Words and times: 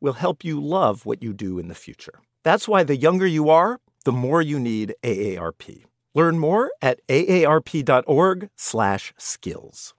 will 0.00 0.14
help 0.14 0.44
you 0.44 0.60
love 0.60 1.06
what 1.06 1.22
you 1.22 1.32
do 1.32 1.58
in 1.58 1.68
the 1.68 1.74
future. 1.74 2.20
That's 2.44 2.68
why 2.68 2.84
the 2.84 2.96
younger 2.96 3.26
you 3.26 3.50
are, 3.50 3.80
the 4.04 4.12
more 4.12 4.40
you 4.40 4.58
need 4.58 4.94
AARP. 5.02 5.84
Learn 6.14 6.38
more 6.38 6.70
at 6.80 7.00
aarp.org/skills. 7.08 9.94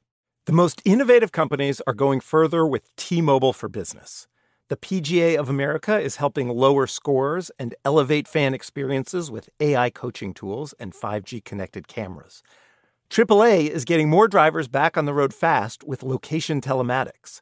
The 0.46 0.54
most 0.54 0.82
innovative 0.84 1.32
companies 1.32 1.82
are 1.86 1.94
going 1.94 2.22
further 2.22 2.66
with 2.66 2.90
T-Mobile 2.96 3.54
for 3.54 3.70
Business. 3.70 4.28
The 4.70 4.78
PGA 4.78 5.38
of 5.38 5.50
America 5.50 6.00
is 6.00 6.18
helping 6.18 6.50
lower 6.50 6.88
scores 6.88 7.52
and 7.58 7.76
elevate 7.84 8.28
fan 8.28 8.54
experiences 8.54 9.32
with 9.32 9.50
AI 9.60 9.90
coaching 9.90 10.34
tools 10.34 10.74
and 10.80 10.94
5G 10.94 11.44
connected 11.44 11.88
cameras. 11.88 12.44
AAA 13.10 13.68
is 13.68 13.86
getting 13.86 14.10
more 14.10 14.28
drivers 14.28 14.68
back 14.68 14.96
on 14.96 15.06
the 15.06 15.14
road 15.14 15.34
fast 15.34 15.84
with 15.84 16.04
location 16.04 16.62
telematics. 16.62 17.42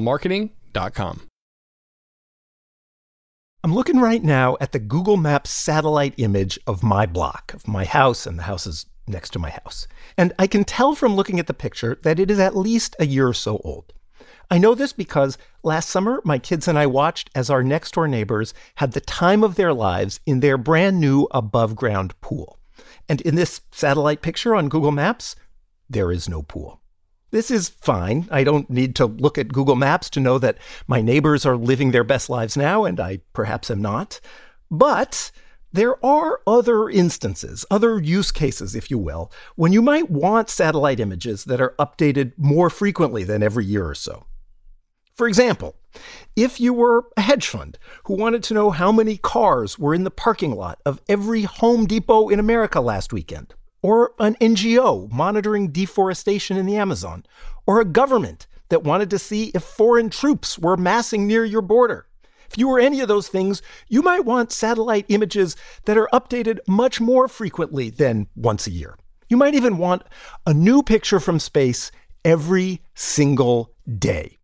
upswellmarketing.com. 0.01 1.27
I'm 3.63 3.75
looking 3.75 3.99
right 3.99 4.23
now 4.23 4.57
at 4.59 4.71
the 4.71 4.79
Google 4.79 5.17
Maps 5.17 5.51
satellite 5.51 6.15
image 6.17 6.57
of 6.65 6.81
my 6.81 7.05
block, 7.05 7.53
of 7.53 7.67
my 7.67 7.85
house 7.85 8.25
and 8.25 8.39
the 8.39 8.43
houses 8.43 8.87
next 9.07 9.31
to 9.33 9.39
my 9.39 9.51
house. 9.51 9.87
And 10.17 10.33
I 10.39 10.47
can 10.47 10.63
tell 10.63 10.95
from 10.95 11.15
looking 11.15 11.39
at 11.39 11.45
the 11.45 11.53
picture 11.53 11.99
that 12.01 12.19
it 12.19 12.31
is 12.31 12.39
at 12.39 12.55
least 12.57 12.95
a 12.99 13.05
year 13.05 13.27
or 13.27 13.33
so 13.33 13.57
old. 13.63 13.93
I 14.49 14.57
know 14.57 14.73
this 14.73 14.93
because 14.93 15.37
last 15.63 15.89
summer 15.89 16.21
my 16.25 16.39
kids 16.39 16.67
and 16.67 16.77
I 16.77 16.87
watched 16.87 17.29
as 17.35 17.49
our 17.49 17.63
next 17.63 17.93
door 17.93 18.07
neighbors 18.07 18.53
had 18.75 18.93
the 18.93 19.01
time 19.01 19.43
of 19.43 19.55
their 19.55 19.73
lives 19.73 20.19
in 20.25 20.39
their 20.39 20.57
brand 20.57 20.99
new 20.99 21.27
above 21.31 21.75
ground 21.75 22.19
pool. 22.19 22.57
And 23.07 23.21
in 23.21 23.35
this 23.35 23.61
satellite 23.71 24.21
picture 24.21 24.55
on 24.55 24.69
Google 24.69 24.91
Maps, 24.91 25.35
there 25.89 26.11
is 26.11 26.27
no 26.27 26.41
pool. 26.41 26.80
This 27.31 27.49
is 27.49 27.69
fine. 27.69 28.27
I 28.29 28.43
don't 28.43 28.69
need 28.69 28.95
to 28.97 29.05
look 29.05 29.37
at 29.37 29.53
Google 29.53 29.77
Maps 29.77 30.09
to 30.11 30.19
know 30.19 30.37
that 30.39 30.57
my 30.87 31.01
neighbors 31.01 31.45
are 31.45 31.55
living 31.55 31.91
their 31.91 32.03
best 32.03 32.29
lives 32.29 32.57
now, 32.57 32.83
and 32.83 32.99
I 32.99 33.21
perhaps 33.33 33.71
am 33.71 33.81
not. 33.81 34.19
But 34.69 35.31
there 35.71 36.03
are 36.05 36.41
other 36.45 36.89
instances, 36.89 37.65
other 37.71 38.01
use 38.01 38.31
cases, 38.31 38.75
if 38.75 38.91
you 38.91 38.97
will, 38.97 39.31
when 39.55 39.71
you 39.71 39.81
might 39.81 40.11
want 40.11 40.49
satellite 40.49 40.99
images 40.99 41.45
that 41.45 41.61
are 41.61 41.75
updated 41.79 42.33
more 42.37 42.69
frequently 42.69 43.23
than 43.23 43.41
every 43.41 43.63
year 43.63 43.87
or 43.87 43.95
so. 43.95 44.25
For 45.15 45.27
example, 45.27 45.75
if 46.35 46.59
you 46.59 46.73
were 46.73 47.05
a 47.15 47.21
hedge 47.21 47.47
fund 47.47 47.77
who 48.05 48.15
wanted 48.15 48.43
to 48.43 48.53
know 48.53 48.71
how 48.71 48.91
many 48.91 49.15
cars 49.15 49.79
were 49.79 49.93
in 49.93 50.03
the 50.03 50.11
parking 50.11 50.51
lot 50.55 50.81
of 50.85 51.01
every 51.07 51.43
Home 51.43 51.85
Depot 51.85 52.27
in 52.27 52.39
America 52.39 52.81
last 52.81 53.13
weekend, 53.13 53.53
or 53.81 54.13
an 54.19 54.35
NGO 54.35 55.11
monitoring 55.11 55.71
deforestation 55.71 56.57
in 56.57 56.65
the 56.65 56.75
Amazon, 56.77 57.25
or 57.65 57.79
a 57.79 57.85
government 57.85 58.47
that 58.69 58.83
wanted 58.83 59.09
to 59.09 59.19
see 59.19 59.51
if 59.53 59.63
foreign 59.63 60.09
troops 60.09 60.57
were 60.57 60.77
massing 60.77 61.27
near 61.27 61.43
your 61.43 61.61
border. 61.61 62.07
If 62.49 62.57
you 62.57 62.67
were 62.67 62.79
any 62.79 62.99
of 62.99 63.07
those 63.07 63.27
things, 63.27 63.61
you 63.87 64.01
might 64.01 64.25
want 64.25 64.51
satellite 64.51 65.05
images 65.07 65.55
that 65.85 65.97
are 65.97 66.09
updated 66.11 66.59
much 66.67 66.99
more 66.99 67.27
frequently 67.27 67.89
than 67.89 68.27
once 68.35 68.67
a 68.67 68.71
year. 68.71 68.97
You 69.29 69.37
might 69.37 69.55
even 69.55 69.77
want 69.77 70.03
a 70.45 70.53
new 70.53 70.83
picture 70.83 71.21
from 71.21 71.39
space 71.39 71.91
every 72.25 72.81
single 72.93 73.73
day. 73.97 74.37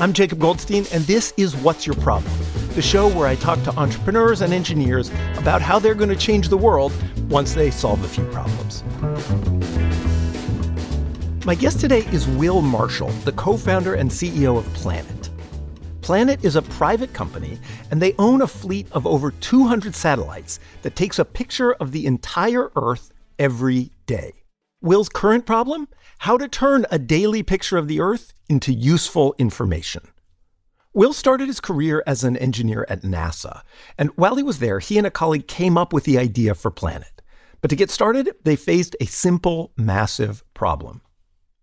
I'm 0.00 0.12
Jacob 0.12 0.38
Goldstein, 0.38 0.86
and 0.92 1.04
this 1.04 1.34
is 1.36 1.56
What's 1.56 1.86
Your 1.86 1.96
Problem? 1.96 2.32
The 2.74 2.82
show 2.82 3.08
where 3.08 3.26
I 3.26 3.34
talk 3.34 3.60
to 3.64 3.76
entrepreneurs 3.76 4.42
and 4.42 4.52
engineers 4.52 5.10
about 5.36 5.60
how 5.60 5.80
they're 5.80 5.96
going 5.96 6.08
to 6.08 6.14
change 6.14 6.48
the 6.48 6.56
world 6.56 6.92
once 7.28 7.52
they 7.52 7.68
solve 7.68 8.04
a 8.04 8.08
few 8.08 8.24
problems. 8.26 8.84
My 11.44 11.56
guest 11.56 11.80
today 11.80 12.06
is 12.12 12.28
Will 12.28 12.62
Marshall, 12.62 13.08
the 13.24 13.32
co 13.32 13.56
founder 13.56 13.94
and 13.94 14.08
CEO 14.08 14.56
of 14.56 14.64
Planet. 14.72 15.30
Planet 16.00 16.44
is 16.44 16.54
a 16.54 16.62
private 16.62 17.12
company, 17.12 17.58
and 17.90 18.00
they 18.00 18.14
own 18.20 18.40
a 18.40 18.46
fleet 18.46 18.86
of 18.92 19.04
over 19.04 19.32
200 19.32 19.92
satellites 19.96 20.60
that 20.82 20.94
takes 20.94 21.18
a 21.18 21.24
picture 21.24 21.72
of 21.72 21.90
the 21.90 22.06
entire 22.06 22.70
Earth 22.76 23.12
every 23.36 23.90
day. 24.06 24.44
Will's 24.80 25.08
current 25.08 25.44
problem? 25.44 25.88
How 26.18 26.38
to 26.38 26.46
turn 26.46 26.86
a 26.92 27.00
daily 27.00 27.42
picture 27.42 27.78
of 27.78 27.88
the 27.88 28.00
Earth 28.00 28.32
into 28.48 28.72
useful 28.72 29.34
information. 29.38 30.02
Will 30.92 31.12
started 31.12 31.46
his 31.46 31.60
career 31.60 32.02
as 32.06 32.24
an 32.24 32.36
engineer 32.36 32.84
at 32.88 33.02
NASA, 33.02 33.62
and 33.96 34.10
while 34.16 34.34
he 34.34 34.42
was 34.42 34.58
there, 34.58 34.80
he 34.80 34.98
and 34.98 35.06
a 35.06 35.10
colleague 35.10 35.46
came 35.46 35.78
up 35.78 35.92
with 35.92 36.02
the 36.02 36.18
idea 36.18 36.54
for 36.54 36.70
Planet. 36.70 37.22
But 37.60 37.68
to 37.70 37.76
get 37.76 37.90
started, 37.90 38.30
they 38.42 38.56
faced 38.56 38.96
a 39.00 39.06
simple, 39.06 39.72
massive 39.76 40.42
problem. 40.52 41.02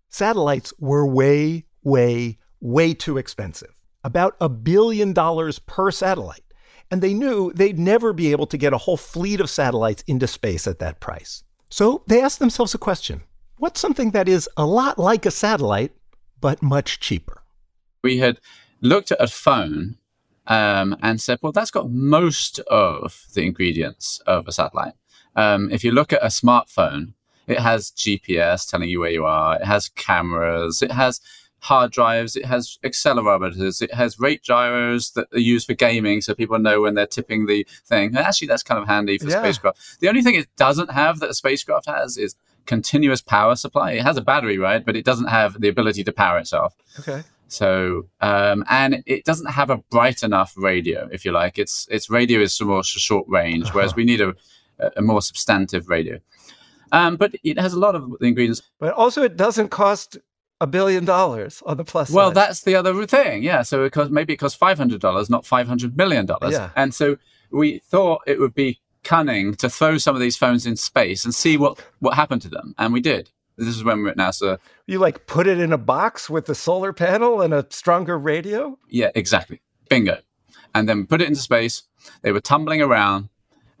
Satellites 0.08 0.72
were 0.78 1.06
way, 1.06 1.66
way, 1.82 2.38
way 2.60 2.94
too 2.94 3.18
expensive 3.18 3.74
about 4.04 4.36
a 4.40 4.48
billion 4.48 5.12
dollars 5.12 5.58
per 5.58 5.90
satellite. 5.90 6.44
And 6.90 7.02
they 7.02 7.12
knew 7.12 7.52
they'd 7.52 7.78
never 7.78 8.14
be 8.14 8.32
able 8.32 8.46
to 8.46 8.56
get 8.56 8.72
a 8.72 8.78
whole 8.78 8.96
fleet 8.96 9.40
of 9.40 9.50
satellites 9.50 10.02
into 10.06 10.26
space 10.26 10.66
at 10.66 10.78
that 10.78 11.00
price. 11.00 11.42
So 11.68 12.02
they 12.06 12.22
asked 12.22 12.38
themselves 12.38 12.74
a 12.74 12.78
question 12.78 13.22
What's 13.58 13.80
something 13.80 14.12
that 14.12 14.28
is 14.28 14.48
a 14.56 14.64
lot 14.64 14.98
like 14.98 15.26
a 15.26 15.30
satellite, 15.30 15.92
but 16.40 16.62
much 16.62 17.00
cheaper? 17.00 17.42
We 18.02 18.18
had 18.18 18.38
looked 18.80 19.12
at 19.12 19.20
a 19.20 19.26
phone 19.26 19.96
um, 20.46 20.96
and 21.02 21.20
said, 21.20 21.38
well, 21.42 21.52
that's 21.52 21.70
got 21.70 21.90
most 21.90 22.58
of 22.70 23.26
the 23.34 23.44
ingredients 23.44 24.20
of 24.26 24.48
a 24.48 24.52
satellite. 24.52 24.94
Um, 25.36 25.70
if 25.70 25.84
you 25.84 25.92
look 25.92 26.12
at 26.12 26.22
a 26.22 26.28
smartphone, 26.28 27.12
it 27.46 27.60
has 27.60 27.90
GPS 27.92 28.68
telling 28.68 28.88
you 28.88 29.00
where 29.00 29.10
you 29.10 29.24
are, 29.24 29.56
it 29.56 29.64
has 29.64 29.88
cameras, 29.90 30.82
it 30.82 30.92
has 30.92 31.20
hard 31.60 31.90
drives, 31.90 32.36
it 32.36 32.44
has 32.44 32.78
accelerometers, 32.84 33.82
it 33.82 33.92
has 33.92 34.20
rate 34.20 34.42
gyros 34.42 35.12
that 35.12 35.26
are 35.32 35.38
used 35.38 35.66
for 35.66 35.74
gaming 35.74 36.20
so 36.20 36.34
people 36.34 36.58
know 36.58 36.80
when 36.80 36.94
they're 36.94 37.06
tipping 37.06 37.46
the 37.46 37.66
thing. 37.84 38.08
And 38.08 38.18
actually, 38.18 38.48
that's 38.48 38.62
kind 38.62 38.80
of 38.80 38.86
handy 38.86 39.18
for 39.18 39.28
yeah. 39.28 39.40
spacecraft. 39.40 40.00
The 40.00 40.08
only 40.08 40.22
thing 40.22 40.34
it 40.34 40.48
doesn't 40.56 40.90
have 40.90 41.20
that 41.20 41.30
a 41.30 41.34
spacecraft 41.34 41.86
has 41.86 42.16
is 42.16 42.36
continuous 42.66 43.20
power 43.20 43.56
supply. 43.56 43.92
It 43.92 44.02
has 44.02 44.16
a 44.16 44.22
battery, 44.22 44.58
right? 44.58 44.84
But 44.84 44.96
it 44.96 45.04
doesn't 45.04 45.28
have 45.28 45.60
the 45.60 45.68
ability 45.68 46.04
to 46.04 46.12
power 46.12 46.38
itself. 46.38 46.74
Okay. 47.00 47.22
So, 47.48 48.06
um, 48.20 48.64
and 48.68 49.02
it 49.06 49.24
doesn't 49.24 49.50
have 49.50 49.70
a 49.70 49.78
bright 49.90 50.22
enough 50.22 50.54
radio, 50.56 51.08
if 51.10 51.24
you 51.24 51.32
like. 51.32 51.58
Its 51.58 51.88
its 51.90 52.10
radio 52.10 52.40
is 52.40 52.60
more 52.60 52.84
short 52.84 53.26
range, 53.28 53.68
whereas 53.72 53.96
we 53.96 54.04
need 54.04 54.20
a, 54.20 54.34
a 54.96 55.02
more 55.02 55.22
substantive 55.22 55.88
radio. 55.88 56.20
Um, 56.92 57.16
but 57.16 57.34
it 57.42 57.58
has 57.58 57.72
a 57.72 57.78
lot 57.78 57.94
of 57.94 58.10
the 58.20 58.26
ingredients. 58.26 58.62
But 58.78 58.94
also, 58.94 59.22
it 59.22 59.36
doesn't 59.36 59.70
cost 59.70 60.18
a 60.60 60.66
billion 60.66 61.04
dollars 61.04 61.62
on 61.66 61.76
the 61.76 61.84
plus 61.84 62.10
well 62.10 62.30
side. 62.30 62.34
that's 62.34 62.62
the 62.62 62.74
other 62.74 63.06
thing 63.06 63.42
yeah 63.42 63.62
so 63.62 63.84
it 63.84 63.92
cost, 63.92 64.10
maybe 64.10 64.32
it 64.32 64.38
costs 64.38 64.58
$500 64.58 65.30
not 65.30 65.44
$500 65.44 65.96
million 65.96 66.26
yeah. 66.48 66.70
and 66.74 66.92
so 66.92 67.16
we 67.50 67.78
thought 67.78 68.22
it 68.26 68.40
would 68.40 68.54
be 68.54 68.80
cunning 69.04 69.54
to 69.54 69.70
throw 69.70 69.98
some 69.98 70.16
of 70.16 70.20
these 70.20 70.36
phones 70.36 70.66
in 70.66 70.76
space 70.76 71.24
and 71.24 71.34
see 71.34 71.56
what 71.56 71.78
what 72.00 72.14
happened 72.14 72.42
to 72.42 72.48
them 72.48 72.74
and 72.76 72.92
we 72.92 73.00
did 73.00 73.30
This 73.58 73.76
is 73.76 73.84
when 73.84 73.98
we 73.98 74.04
we're 74.04 74.10
at 74.10 74.16
NASA. 74.16 74.58
You 74.86 74.98
like 74.98 75.26
put 75.26 75.46
it 75.46 75.58
in 75.58 75.72
a 75.72 75.78
box 75.78 76.30
with 76.30 76.48
a 76.48 76.54
solar 76.54 76.92
panel 76.92 77.40
and 77.40 77.52
a 77.52 77.66
stronger 77.70 78.18
radio? 78.18 78.78
Yeah, 78.88 79.10
exactly. 79.14 79.60
Bingo. 79.88 80.18
And 80.74 80.88
then 80.88 81.06
put 81.06 81.20
it 81.20 81.28
into 81.28 81.40
space. 81.40 81.82
They 82.22 82.32
were 82.32 82.40
tumbling 82.40 82.80
around 82.80 83.28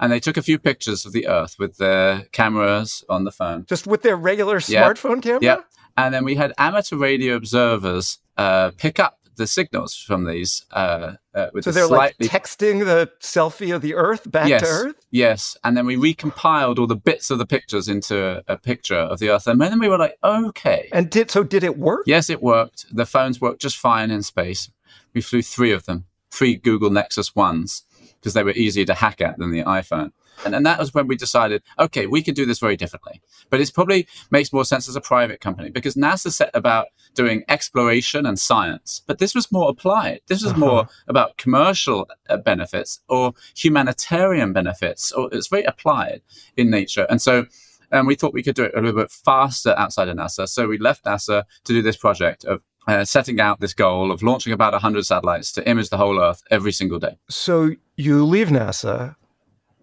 and 0.00 0.10
they 0.12 0.20
took 0.20 0.36
a 0.36 0.42
few 0.42 0.58
pictures 0.58 1.06
of 1.06 1.12
the 1.12 1.28
Earth 1.28 1.56
with 1.58 1.76
their 1.78 2.22
cameras 2.32 3.04
on 3.08 3.24
the 3.24 3.30
phone. 3.30 3.66
Just 3.68 3.86
with 3.86 4.02
their 4.02 4.16
regular 4.16 4.60
Yeah. 4.66 4.82
smartphone 4.88 5.22
camera? 5.22 5.40
Yeah. 5.42 5.56
And 5.96 6.14
then 6.14 6.24
we 6.24 6.34
had 6.36 6.52
amateur 6.58 6.96
radio 6.96 7.34
observers 7.34 8.18
uh, 8.36 8.70
pick 8.76 9.00
up 9.00 9.17
the 9.38 9.46
signals 9.46 9.96
from 9.96 10.26
these 10.26 10.66
uh, 10.72 11.14
uh, 11.34 11.46
with 11.54 11.64
So 11.64 11.72
they're 11.72 11.86
slightly 11.86 12.28
like 12.28 12.42
texting 12.42 12.84
the 12.84 13.10
selfie 13.20 13.74
of 13.74 13.80
the 13.80 13.94
Earth 13.94 14.30
back 14.30 14.48
yes, 14.48 14.60
to 14.60 14.68
Earth? 14.68 14.96
Yes, 15.10 15.56
and 15.64 15.76
then 15.76 15.86
we 15.86 15.96
recompiled 15.96 16.78
all 16.78 16.86
the 16.86 16.96
bits 16.96 17.30
of 17.30 17.38
the 17.38 17.46
pictures 17.46 17.88
into 17.88 18.44
a 18.46 18.58
picture 18.58 18.96
of 18.96 19.18
the 19.18 19.30
Earth, 19.30 19.46
and 19.46 19.60
then 19.60 19.78
we 19.78 19.88
were 19.88 19.98
like, 19.98 20.18
okay, 20.22 20.90
And 20.92 21.08
did 21.08 21.30
so 21.30 21.42
did 21.42 21.64
it 21.64 21.78
work? 21.78 22.02
yes, 22.06 22.28
it 22.28 22.42
worked. 22.42 22.84
The 22.94 23.06
phones 23.06 23.40
worked 23.40 23.62
just 23.62 23.78
fine 23.78 24.10
in 24.10 24.22
space. 24.22 24.70
We 25.14 25.22
flew 25.22 25.40
three 25.40 25.72
of 25.72 25.86
them, 25.86 26.04
three 26.30 26.56
Google 26.56 26.90
Nexus 26.90 27.34
ones, 27.34 27.84
because 28.20 28.34
they 28.34 28.42
were 28.44 28.50
easier 28.52 28.84
to 28.84 28.94
hack 28.94 29.20
at 29.20 29.38
than 29.38 29.50
the 29.50 29.62
iPhone. 29.62 30.12
And, 30.44 30.54
and 30.54 30.64
that 30.66 30.78
was 30.78 30.94
when 30.94 31.06
we 31.06 31.16
decided, 31.16 31.62
okay, 31.78 32.06
we 32.06 32.22
can 32.22 32.34
do 32.34 32.46
this 32.46 32.58
very 32.58 32.76
differently. 32.76 33.20
But 33.50 33.60
it 33.60 33.72
probably 33.74 34.06
makes 34.30 34.52
more 34.52 34.64
sense 34.64 34.88
as 34.88 34.96
a 34.96 35.00
private 35.00 35.40
company 35.40 35.70
because 35.70 35.94
NASA 35.94 36.30
set 36.32 36.50
about 36.54 36.88
doing 37.14 37.44
exploration 37.48 38.26
and 38.26 38.38
science. 38.38 39.02
But 39.06 39.18
this 39.18 39.34
was 39.34 39.50
more 39.52 39.70
applied. 39.70 40.20
This 40.26 40.42
was 40.42 40.56
more 40.56 40.88
about 41.08 41.36
commercial 41.36 42.08
uh, 42.28 42.36
benefits 42.38 43.00
or 43.08 43.32
humanitarian 43.56 44.52
benefits, 44.52 45.12
or 45.12 45.28
it's 45.32 45.48
very 45.48 45.64
applied 45.64 46.22
in 46.56 46.70
nature. 46.70 47.06
And 47.10 47.20
so 47.20 47.46
and 47.90 48.06
we 48.06 48.14
thought 48.14 48.34
we 48.34 48.42
could 48.42 48.54
do 48.54 48.64
it 48.64 48.72
a 48.76 48.80
little 48.80 49.00
bit 49.00 49.10
faster 49.10 49.74
outside 49.78 50.08
of 50.08 50.16
NASA. 50.16 50.48
So 50.48 50.68
we 50.68 50.78
left 50.78 51.04
NASA 51.04 51.44
to 51.64 51.72
do 51.72 51.82
this 51.82 51.96
project 51.96 52.44
of 52.44 52.60
uh, 52.86 53.04
setting 53.04 53.40
out 53.40 53.60
this 53.60 53.74
goal 53.74 54.10
of 54.10 54.22
launching 54.22 54.52
about 54.52 54.72
100 54.72 55.04
satellites 55.04 55.52
to 55.52 55.68
image 55.68 55.90
the 55.90 55.96
whole 55.96 56.20
Earth 56.20 56.42
every 56.50 56.72
single 56.72 56.98
day. 56.98 57.18
So 57.28 57.72
you 57.96 58.24
leave 58.24 58.48
NASA 58.48 59.14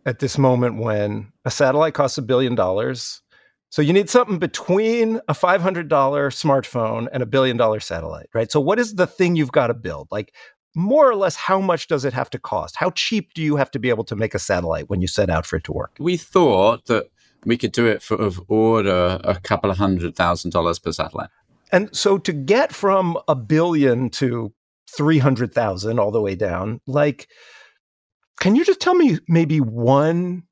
at 0.05 0.19
this 0.19 0.37
moment 0.37 0.77
when 0.77 1.31
a 1.45 1.51
satellite 1.51 1.93
costs 1.93 2.17
a 2.17 2.21
billion 2.21 2.55
dollars. 2.55 3.21
So 3.69 3.81
you 3.81 3.93
need 3.93 4.09
something 4.09 4.39
between 4.39 5.17
a 5.27 5.33
$500 5.33 5.87
smartphone 5.87 7.07
and 7.11 7.21
a 7.21 7.25
billion 7.25 7.57
dollar 7.57 7.79
satellite, 7.79 8.29
right? 8.33 8.51
So 8.51 8.59
what 8.59 8.79
is 8.79 8.95
the 8.95 9.07
thing 9.07 9.35
you've 9.35 9.51
got 9.51 9.67
to 9.67 9.73
build? 9.73 10.07
Like 10.11 10.33
more 10.75 11.09
or 11.09 11.15
less 11.15 11.35
how 11.35 11.59
much 11.59 11.87
does 11.87 12.05
it 12.05 12.13
have 12.13 12.29
to 12.29 12.39
cost? 12.39 12.75
How 12.75 12.91
cheap 12.91 13.33
do 13.33 13.41
you 13.41 13.55
have 13.55 13.71
to 13.71 13.79
be 13.79 13.89
able 13.89 14.03
to 14.05 14.15
make 14.15 14.33
a 14.33 14.39
satellite 14.39 14.89
when 14.89 15.01
you 15.01 15.07
set 15.07 15.29
out 15.29 15.45
for 15.45 15.55
it 15.57 15.63
to 15.65 15.73
work? 15.73 15.95
We 15.99 16.17
thought 16.17 16.85
that 16.85 17.09
we 17.45 17.57
could 17.57 17.71
do 17.71 17.85
it 17.85 18.01
for 18.01 18.15
of 18.15 18.41
order 18.47 19.19
a 19.23 19.39
couple 19.39 19.71
of 19.71 19.77
hundred 19.77 20.15
thousand 20.15 20.51
dollars 20.51 20.79
per 20.79 20.91
satellite. 20.91 21.29
And 21.71 21.93
so 21.95 22.17
to 22.19 22.33
get 22.33 22.73
from 22.73 23.17
a 23.27 23.35
billion 23.35 24.09
to 24.11 24.53
300,000 24.95 25.99
all 25.99 26.11
the 26.11 26.21
way 26.21 26.35
down, 26.35 26.79
like, 26.87 27.27
can 28.39 28.55
you 28.55 28.63
just 28.63 28.79
tell 28.79 28.95
me 28.95 29.19
maybe 29.27 29.59
one 29.59 30.43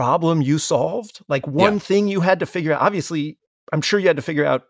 problem 0.00 0.42
you 0.42 0.58
solved? 0.58 1.20
Like 1.28 1.46
one 1.46 1.74
Yeah. 1.74 1.78
thing 1.88 2.08
you 2.08 2.20
had 2.20 2.38
to 2.40 2.46
figure 2.46 2.72
out? 2.74 2.82
Obviously, 2.82 3.38
I'm 3.72 3.80
sure 3.82 3.98
you 3.98 4.08
had 4.08 4.16
to 4.16 4.22
figure 4.30 4.44
out 4.44 4.64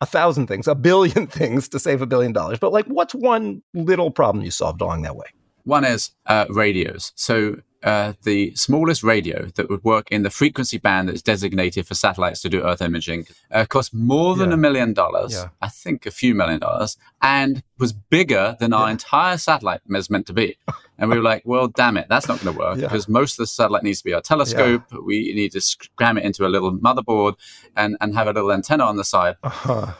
a 0.00 0.06
thousand 0.06 0.46
things, 0.46 0.66
a 0.66 0.74
billion 0.74 1.26
things 1.40 1.68
to 1.68 1.78
save 1.78 2.00
a 2.00 2.06
billion 2.06 2.32
dollars. 2.32 2.58
But 2.58 2.72
like, 2.72 2.86
what's 2.86 3.14
one 3.14 3.62
little 3.74 4.10
problem 4.10 4.44
you 4.44 4.50
solved 4.50 4.80
along 4.80 5.02
that 5.02 5.14
way? 5.16 5.26
One 5.64 5.84
is 5.84 6.12
uh, 6.26 6.46
radios. 6.48 7.12
So 7.16 7.56
uh, 7.82 8.14
the 8.22 8.54
smallest 8.54 9.02
radio 9.02 9.46
that 9.56 9.68
would 9.68 9.84
work 9.84 10.06
in 10.10 10.22
the 10.22 10.30
frequency 10.30 10.78
band 10.78 11.08
that's 11.08 11.22
designated 11.22 11.86
for 11.86 11.94
satellites 11.94 12.40
to 12.42 12.48
do 12.48 12.62
Earth 12.62 12.80
imaging 12.80 13.26
uh, 13.50 13.66
cost 13.68 13.92
more 13.92 14.36
than 14.36 14.52
a 14.52 14.56
million 14.56 14.94
dollars. 14.94 15.32
Yeah. 15.34 15.48
I 15.60 15.68
think 15.68 16.06
a 16.06 16.10
few 16.10 16.34
million 16.34 16.60
dollars, 16.60 16.96
and 17.20 17.62
was 17.78 17.92
bigger 17.92 18.56
than 18.58 18.72
our 18.72 18.86
Yeah. 18.86 18.92
entire 18.92 19.36
satellite 19.38 19.82
was 19.86 20.08
meant 20.08 20.26
to 20.28 20.32
be. 20.32 20.56
And 20.98 21.10
we 21.10 21.16
were 21.16 21.22
like, 21.22 21.42
well, 21.44 21.68
damn 21.68 21.96
it, 21.96 22.06
that's 22.08 22.26
not 22.28 22.40
going 22.40 22.54
to 22.54 22.58
work 22.58 22.76
Yeah. 22.78 22.86
because 22.86 23.08
most 23.08 23.34
of 23.34 23.38
the 23.38 23.46
satellite 23.46 23.82
needs 23.82 23.98
to 23.98 24.04
be 24.04 24.14
our 24.14 24.20
telescope. 24.22 24.82
We 25.04 25.32
need 25.34 25.52
to 25.52 25.76
cram 25.96 26.16
it 26.18 26.24
into 26.24 26.46
a 26.46 26.48
little 26.48 26.76
motherboard 26.76 27.34
and, 27.76 27.96
and 28.00 28.14
have 28.14 28.26
a 28.28 28.32
little 28.32 28.52
antenna 28.52 28.84
on 28.84 28.96
the 28.96 29.04
side. 29.04 29.36
Uh-huh. 29.42 29.92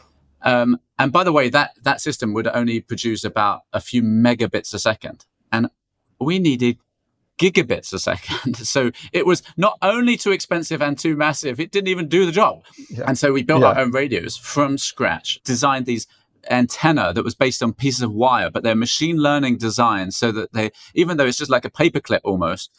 Um, 0.42 0.78
and 0.98 1.12
by 1.12 1.24
the 1.24 1.32
way, 1.32 1.48
that, 1.50 1.72
that 1.82 2.00
system 2.00 2.32
would 2.32 2.46
only 2.46 2.80
produce 2.80 3.24
about 3.24 3.62
a 3.72 3.80
few 3.80 4.02
megabits 4.02 4.72
a 4.72 4.78
second. 4.78 5.26
And 5.52 5.68
we 6.20 6.38
needed 6.38 6.78
gigabits 7.38 7.92
a 7.92 7.98
second. 7.98 8.56
So 8.66 8.90
it 9.12 9.26
was 9.26 9.42
not 9.58 9.76
only 9.82 10.16
too 10.16 10.32
expensive 10.32 10.80
and 10.80 10.98
too 10.98 11.16
massive, 11.16 11.60
it 11.60 11.70
didn't 11.72 11.88
even 11.88 12.08
do 12.08 12.24
the 12.24 12.32
job. 12.32 12.64
Yeah. 12.88 13.04
And 13.06 13.18
so 13.18 13.32
we 13.32 13.42
built 13.42 13.60
Yeah. 13.60 13.68
our 13.72 13.78
own 13.80 13.90
radios 13.90 14.36
from 14.36 14.78
scratch, 14.78 15.40
designed 15.44 15.84
these 15.84 16.06
antenna 16.50 17.12
that 17.12 17.24
was 17.24 17.34
based 17.34 17.62
on 17.62 17.72
pieces 17.72 18.02
of 18.02 18.12
wire, 18.12 18.50
but 18.50 18.62
they're 18.62 18.74
machine 18.74 19.16
learning 19.16 19.58
designs 19.58 20.16
so 20.16 20.32
that 20.32 20.52
they, 20.52 20.70
even 20.94 21.16
though 21.16 21.26
it's 21.26 21.38
just 21.38 21.50
like 21.50 21.64
a 21.64 21.70
paperclip 21.70 22.20
almost, 22.24 22.70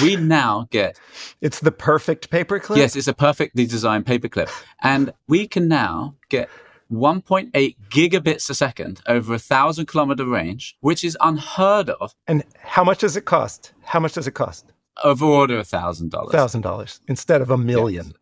we 0.00 0.16
now 0.16 0.68
get 0.70 0.98
It's 1.40 1.60
the 1.60 1.72
perfect 1.72 2.30
paperclip. 2.30 2.76
Yes, 2.76 2.94
it's 2.94 3.08
a 3.08 3.14
perfectly 3.14 3.66
designed 3.66 4.06
paperclip. 4.06 4.50
And 4.82 5.12
we 5.28 5.48
can 5.48 5.66
now 5.66 6.16
get 6.28 6.48
1.8 6.90 7.76
gigabits 7.90 8.48
a 8.48 8.54
second 8.54 9.00
over 9.06 9.34
a 9.34 9.38
thousand 9.38 9.86
kilometer 9.86 10.24
range, 10.26 10.76
which 10.80 11.02
is 11.02 11.16
unheard 11.20 11.90
of, 11.90 12.14
And 12.28 12.44
how 12.58 12.84
much 12.84 12.98
does 12.98 13.16
it 13.16 13.24
cost? 13.24 13.72
How 13.82 13.98
much 13.98 14.12
does 14.12 14.26
it 14.26 14.34
cost? 14.34 14.72
of 15.02 15.22
order 15.22 15.58
a 15.58 15.64
thousand 15.64 16.10
dollars. 16.10 16.32
Thousand 16.32 16.62
dollars 16.62 17.00
instead 17.08 17.40
of 17.40 17.50
a 17.50 17.58
million. 17.58 18.12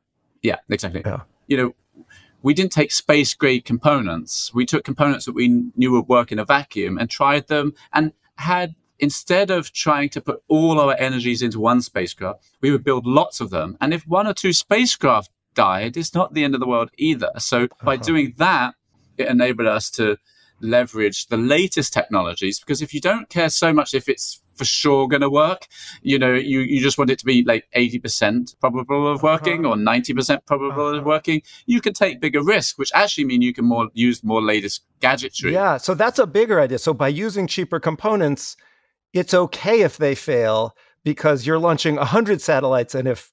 Yeah, 0.42 0.56
exactly. 0.68 1.02
Yeah. 1.04 1.20
You 1.46 1.56
know, 1.56 1.74
we 2.42 2.54
didn't 2.54 2.72
take 2.72 2.90
space 2.90 3.34
grade 3.34 3.64
components. 3.64 4.52
We 4.54 4.66
took 4.66 4.84
components 4.84 5.26
that 5.26 5.34
we 5.34 5.70
knew 5.76 5.92
would 5.92 6.08
work 6.08 6.32
in 6.32 6.38
a 6.38 6.44
vacuum 6.44 6.98
and 6.98 7.10
tried 7.10 7.48
them 7.48 7.74
and 7.92 8.12
had 8.36 8.74
instead 8.98 9.50
of 9.50 9.72
trying 9.72 10.08
to 10.10 10.20
put 10.20 10.42
all 10.48 10.78
our 10.78 10.94
energies 10.98 11.42
into 11.42 11.58
one 11.58 11.80
spacecraft, 11.80 12.44
we 12.60 12.70
would 12.70 12.84
build 12.84 13.06
lots 13.06 13.40
of 13.40 13.50
them. 13.50 13.76
And 13.80 13.94
if 13.94 14.06
one 14.06 14.26
or 14.26 14.34
two 14.34 14.52
spacecraft 14.52 15.30
died, 15.54 15.96
it's 15.96 16.14
not 16.14 16.34
the 16.34 16.44
end 16.44 16.54
of 16.54 16.60
the 16.60 16.66
world 16.66 16.90
either. 16.98 17.30
So 17.38 17.68
by 17.82 17.94
uh-huh. 17.94 18.04
doing 18.04 18.34
that, 18.36 18.74
it 19.16 19.28
enabled 19.28 19.68
us 19.68 19.90
to 19.92 20.18
leverage 20.60 21.26
the 21.26 21.36
latest 21.36 21.92
technologies 21.92 22.60
because 22.60 22.82
if 22.82 22.92
you 22.92 23.00
don't 23.00 23.28
care 23.28 23.48
so 23.48 23.72
much 23.72 23.94
if 23.94 24.08
it's 24.08 24.42
for 24.60 24.64
sure 24.66 25.08
going 25.08 25.22
to 25.22 25.30
work, 25.30 25.66
you 26.02 26.18
know, 26.18 26.34
you, 26.34 26.60
you 26.60 26.82
just 26.82 26.98
want 26.98 27.08
it 27.08 27.18
to 27.18 27.24
be 27.24 27.42
like 27.44 27.66
80% 27.74 28.60
probable 28.60 29.10
of 29.10 29.24
uh-huh. 29.24 29.38
working 29.38 29.64
or 29.64 29.74
90% 29.74 30.44
probable 30.44 30.88
of 30.88 30.94
uh-huh. 30.96 31.06
working, 31.06 31.40
you 31.64 31.80
can 31.80 31.94
take 31.94 32.20
bigger 32.20 32.44
risk 32.44 32.78
which 32.78 32.90
actually 32.94 33.24
mean 33.24 33.40
you 33.40 33.54
can 33.54 33.64
more 33.64 33.88
use 33.94 34.22
more 34.22 34.42
latest 34.42 34.84
gadgetry. 35.00 35.54
Yeah, 35.54 35.78
so 35.78 35.94
that's 35.94 36.18
a 36.18 36.26
bigger 36.26 36.60
idea. 36.60 36.78
So 36.78 36.92
by 36.92 37.08
using 37.08 37.46
cheaper 37.46 37.80
components, 37.80 38.56
it's 39.14 39.32
okay 39.32 39.80
if 39.80 39.96
they 39.96 40.14
fail 40.14 40.76
because 41.04 41.46
you're 41.46 41.58
launching 41.58 41.96
100 41.96 42.42
satellites 42.42 42.94
and 42.94 43.08
if 43.08 43.32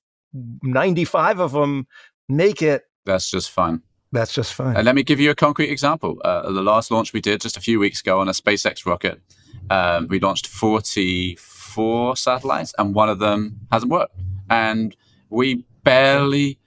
95 0.63 1.39
of 1.39 1.51
them 1.51 1.87
make 2.29 2.61
it, 2.61 2.83
That's 3.05 3.29
just 3.29 3.51
fun. 3.51 3.83
That's 4.11 4.33
just 4.33 4.53
fine. 4.53 4.75
And 4.75 4.85
let 4.85 4.95
me 4.95 5.03
give 5.03 5.19
you 5.19 5.29
a 5.31 5.35
concrete 5.35 5.69
example. 5.69 6.19
Uh, 6.23 6.51
the 6.51 6.61
last 6.61 6.91
launch 6.91 7.13
we 7.13 7.21
did 7.21 7.41
just 7.41 7.57
a 7.57 7.61
few 7.61 7.79
weeks 7.79 8.01
ago 8.01 8.19
on 8.19 8.27
a 8.27 8.31
SpaceX 8.31 8.85
rocket, 8.85 9.21
um, 9.69 10.07
we 10.09 10.19
launched 10.19 10.47
44 10.47 12.15
satellites, 12.15 12.73
and 12.77 12.93
one 12.95 13.09
of 13.09 13.19
them 13.19 13.59
hasn't 13.71 13.91
worked. 13.91 14.15
And 14.49 14.95
we 15.29 15.65
barely, 15.83 16.59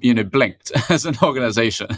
you 0.00 0.14
know, 0.14 0.24
blinked 0.24 0.72
as 0.90 1.04
an 1.06 1.16
organization. 1.22 1.88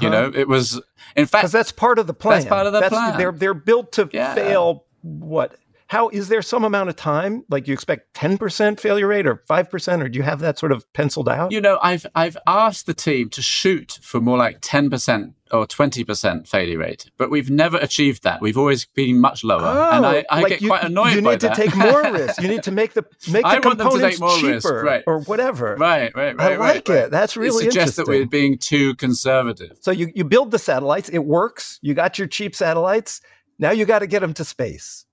You 0.00 0.10
know, 0.10 0.30
it 0.34 0.48
was, 0.48 0.80
in 1.16 1.26
fact, 1.26 1.42
Because 1.42 1.52
that's 1.52 1.72
part 1.72 1.98
of 1.98 2.06
the 2.06 2.14
plan. 2.14 2.38
That's 2.40 2.48
part 2.48 2.66
of 2.66 2.72
the 2.72 2.82
plan. 2.88 3.16
They're 3.18 3.32
they're 3.32 3.54
built 3.54 3.92
to 3.92 4.08
Yeah. 4.12 4.34
fail. 4.34 4.84
What? 5.02 5.56
How 5.88 6.10
is 6.10 6.28
there 6.28 6.42
some 6.42 6.64
amount 6.64 6.90
of 6.90 6.96
time? 6.96 7.44
Like 7.48 7.66
you 7.66 7.72
expect 7.72 8.12
ten 8.12 8.36
percent 8.36 8.78
failure 8.78 9.06
rate 9.06 9.26
or 9.26 9.42
five 9.48 9.70
percent, 9.70 10.02
or 10.02 10.08
do 10.08 10.18
you 10.18 10.22
have 10.22 10.40
that 10.40 10.58
sort 10.58 10.70
of 10.70 10.90
penciled 10.92 11.30
out? 11.30 11.50
You 11.50 11.62
know, 11.62 11.78
I've 11.82 12.06
I've 12.14 12.36
asked 12.46 12.84
the 12.86 12.92
team 12.94 13.30
to 13.30 13.40
shoot 13.42 13.98
for 14.02 14.20
more 14.20 14.36
like 14.36 14.58
ten 14.60 14.90
percent 14.90 15.32
or 15.50 15.66
twenty 15.66 16.04
percent 16.04 16.46
failure 16.46 16.76
rate, 16.78 17.10
but 17.16 17.30
we've 17.30 17.48
never 17.48 17.78
achieved 17.78 18.22
that. 18.24 18.42
We've 18.42 18.58
always 18.58 18.84
been 18.84 19.18
much 19.18 19.42
lower, 19.42 19.64
and 19.64 20.04
I, 20.04 20.18
I 20.18 20.24
Oh, 20.30 20.40
like 20.42 20.48
get 20.50 20.60
you, 20.60 20.68
quite 20.68 20.84
annoyed 20.84 21.14
You 21.14 21.22
need 21.22 21.40
to 21.40 21.54
take 21.54 21.72
take 21.72 21.76
more 21.76 22.02
risk. 22.02 22.42
You 22.42 22.48
need 22.48 22.64
to 22.64 22.70
make 22.70 22.92
the 22.92 23.06
make 23.32 23.44
the 23.44 23.48
I 23.48 23.58
want 23.58 23.78
them 23.78 23.90
to 23.90 24.10
components 24.10 24.18
cheaper 24.18 24.46
risk, 24.46 24.70
right. 24.70 25.04
or 25.06 25.20
whatever. 25.22 25.74
Right, 25.76 26.14
right, 26.14 26.36
right. 26.36 26.52
I 26.52 26.56
right, 26.56 26.74
like 26.74 26.88
right. 26.90 26.98
it. 26.98 27.10
That's 27.10 27.34
really 27.34 27.64
it 27.64 27.72
suggests 27.72 27.96
that 27.96 28.06
we're 28.06 28.26
being 28.26 28.58
too 28.58 28.94
conservative. 28.96 29.78
So 29.80 29.90
you 29.90 30.12
you 30.14 30.24
build 30.24 30.50
the 30.50 30.58
satellites, 30.58 31.08
it 31.08 31.24
works. 31.24 31.78
You 31.80 31.94
got 31.94 32.18
your 32.18 32.28
cheap 32.28 32.54
satellites. 32.54 33.22
Now 33.58 33.70
you 33.70 33.86
got 33.86 34.00
to 34.00 34.06
get 34.06 34.20
them 34.20 34.34
to 34.34 34.44
space. 34.44 35.06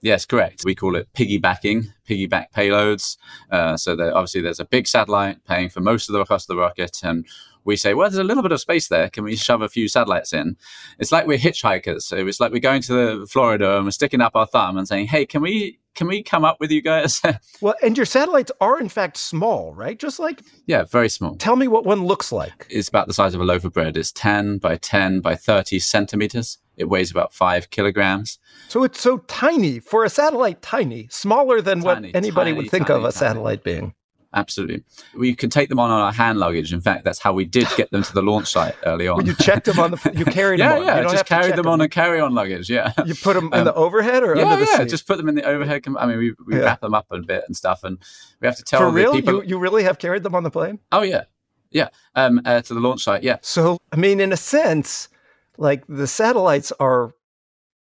Yes, 0.00 0.24
correct. 0.24 0.62
We 0.64 0.74
call 0.76 0.94
it 0.94 1.12
piggybacking, 1.12 1.86
piggyback 2.08 2.52
payloads. 2.54 3.16
Uh, 3.50 3.76
so 3.76 3.96
that 3.96 4.12
obviously 4.12 4.40
there's 4.40 4.60
a 4.60 4.64
big 4.64 4.86
satellite 4.86 5.44
paying 5.44 5.70
for 5.70 5.80
most 5.80 6.08
of 6.08 6.12
the 6.12 6.24
cost 6.24 6.48
of 6.48 6.54
the 6.54 6.60
rocket, 6.60 7.00
and 7.02 7.26
we 7.64 7.76
say, 7.76 7.94
well, 7.94 8.08
there's 8.08 8.18
a 8.18 8.24
little 8.24 8.42
bit 8.42 8.52
of 8.52 8.60
space 8.60 8.88
there. 8.88 9.10
Can 9.10 9.24
we 9.24 9.36
shove 9.36 9.60
a 9.60 9.68
few 9.68 9.88
satellites 9.88 10.32
in? 10.32 10.56
It's 10.98 11.12
like 11.12 11.26
we're 11.26 11.38
hitchhikers. 11.38 12.02
So 12.02 12.16
it's 12.16 12.40
like 12.40 12.50
we're 12.50 12.60
going 12.60 12.80
to 12.82 12.92
the 12.92 13.26
Florida 13.26 13.76
and 13.76 13.84
we're 13.84 13.90
sticking 13.90 14.22
up 14.22 14.36
our 14.36 14.46
thumb 14.46 14.78
and 14.78 14.88
saying, 14.88 15.08
hey, 15.08 15.26
can 15.26 15.42
we 15.42 15.78
can 15.98 16.06
we 16.06 16.22
come 16.22 16.44
up 16.44 16.60
with 16.60 16.70
you 16.70 16.80
guys? 16.80 17.20
well, 17.60 17.74
and 17.82 17.96
your 17.96 18.06
satellites 18.06 18.52
are 18.60 18.78
in 18.78 18.88
fact 18.88 19.16
small, 19.16 19.74
right? 19.74 19.98
Just 19.98 20.20
like 20.20 20.42
yeah, 20.66 20.84
very 20.84 21.08
small. 21.08 21.34
Tell 21.34 21.56
me 21.56 21.66
what 21.66 21.84
one 21.84 22.06
looks 22.06 22.30
like. 22.30 22.68
It's 22.70 22.88
about 22.88 23.08
the 23.08 23.14
size 23.14 23.34
of 23.34 23.40
a 23.40 23.44
loaf 23.44 23.64
of 23.64 23.72
bread. 23.72 23.96
It's 23.96 24.12
10 24.12 24.58
by 24.58 24.76
10 24.76 25.20
by 25.20 25.34
30 25.34 25.80
centimeters. 25.80 26.58
It 26.76 26.88
weighs 26.88 27.10
about 27.10 27.34
five 27.34 27.70
kilograms. 27.70 28.38
So 28.68 28.84
it's 28.84 29.00
so 29.00 29.18
tiny 29.26 29.80
for 29.80 30.04
a 30.04 30.08
satellite, 30.08 30.62
tiny, 30.62 31.08
smaller 31.10 31.60
than 31.60 31.80
tiny, 31.80 32.12
what 32.12 32.16
anybody 32.16 32.52
tiny, 32.52 32.52
would 32.52 32.70
think 32.70 32.86
tiny, 32.86 33.00
of 33.00 33.04
a 33.04 33.10
satellite 33.10 33.64
being. 33.64 33.92
Absolutely. 34.38 34.84
We 35.16 35.34
could 35.34 35.50
take 35.50 35.68
them 35.68 35.80
on 35.80 35.90
our 35.90 36.12
hand 36.12 36.38
luggage. 36.38 36.72
In 36.72 36.80
fact, 36.80 37.04
that's 37.04 37.18
how 37.18 37.32
we 37.32 37.44
did 37.44 37.66
get 37.76 37.90
them 37.90 38.02
to 38.04 38.12
the 38.14 38.22
launch 38.22 38.48
site 38.48 38.76
early 38.84 39.08
on. 39.08 39.16
well, 39.16 39.26
you 39.26 39.34
checked 39.34 39.66
them 39.66 39.80
on 39.80 39.90
the, 39.90 40.12
you 40.14 40.24
carried 40.40 40.60
yeah, 40.60 40.74
them 40.74 40.78
on. 40.80 40.86
Yeah, 40.86 41.02
just 41.02 41.26
carried 41.26 41.52
them, 41.52 41.64
them 41.64 41.72
on 41.72 41.80
a 41.80 41.88
carry-on 41.88 42.34
luggage. 42.34 42.70
Yeah. 42.70 42.92
You 43.04 43.14
put 43.14 43.34
them 43.34 43.46
in 43.46 43.60
um, 43.60 43.64
the 43.64 43.74
overhead 43.74 44.22
or 44.22 44.36
yeah, 44.36 44.44
under 44.44 44.64
the 44.64 44.70
yeah, 44.70 44.78
seat? 44.78 44.88
just 44.88 45.06
put 45.06 45.16
them 45.16 45.28
in 45.28 45.34
the 45.34 45.42
overhead. 45.42 45.82
I 45.98 46.06
mean, 46.06 46.18
we, 46.18 46.34
we 46.46 46.56
yeah. 46.56 46.64
wrap 46.64 46.80
them 46.80 46.94
up 46.94 47.06
a 47.10 47.18
bit 47.18 47.44
and 47.46 47.56
stuff, 47.56 47.82
and 47.82 47.98
we 48.40 48.46
have 48.46 48.56
to 48.56 48.62
tell 48.62 48.80
For 48.80 48.90
real? 48.90 49.12
people. 49.12 49.42
You, 49.42 49.50
you 49.50 49.58
really 49.58 49.82
have 49.82 49.98
carried 49.98 50.22
them 50.22 50.34
on 50.34 50.44
the 50.44 50.50
plane? 50.50 50.78
Oh 50.92 51.02
yeah, 51.02 51.24
yeah. 51.70 51.88
Um, 52.14 52.40
uh, 52.44 52.60
to 52.62 52.74
the 52.74 52.80
launch 52.80 53.02
site. 53.02 53.22
Yeah. 53.24 53.38
So 53.42 53.78
I 53.92 53.96
mean, 53.96 54.20
in 54.20 54.32
a 54.32 54.36
sense, 54.36 55.08
like 55.56 55.84
the 55.88 56.06
satellites 56.06 56.72
are 56.78 57.12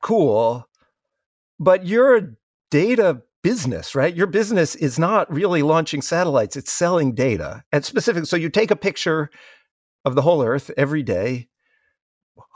cool, 0.03 0.69
but 1.59 1.87
you're 1.87 2.17
a 2.17 2.29
data 2.71 3.23
business, 3.47 3.95
right? 3.95 4.17
Your 4.17 4.27
business 4.27 4.75
is 4.75 4.99
not 4.99 5.33
really 5.33 5.63
launching 5.63 6.03
satellites, 6.03 6.57
it's 6.57 6.73
selling 6.73 7.15
data. 7.15 7.63
And 7.71 7.85
specific, 7.85 8.27
so 8.27 8.37
you 8.37 8.51
take 8.51 8.73
a 8.73 8.77
picture 8.77 9.31
of 10.05 10.17
the 10.17 10.23
whole 10.23 10.43
Earth 10.43 10.69
every 10.77 11.05
day. 11.05 11.47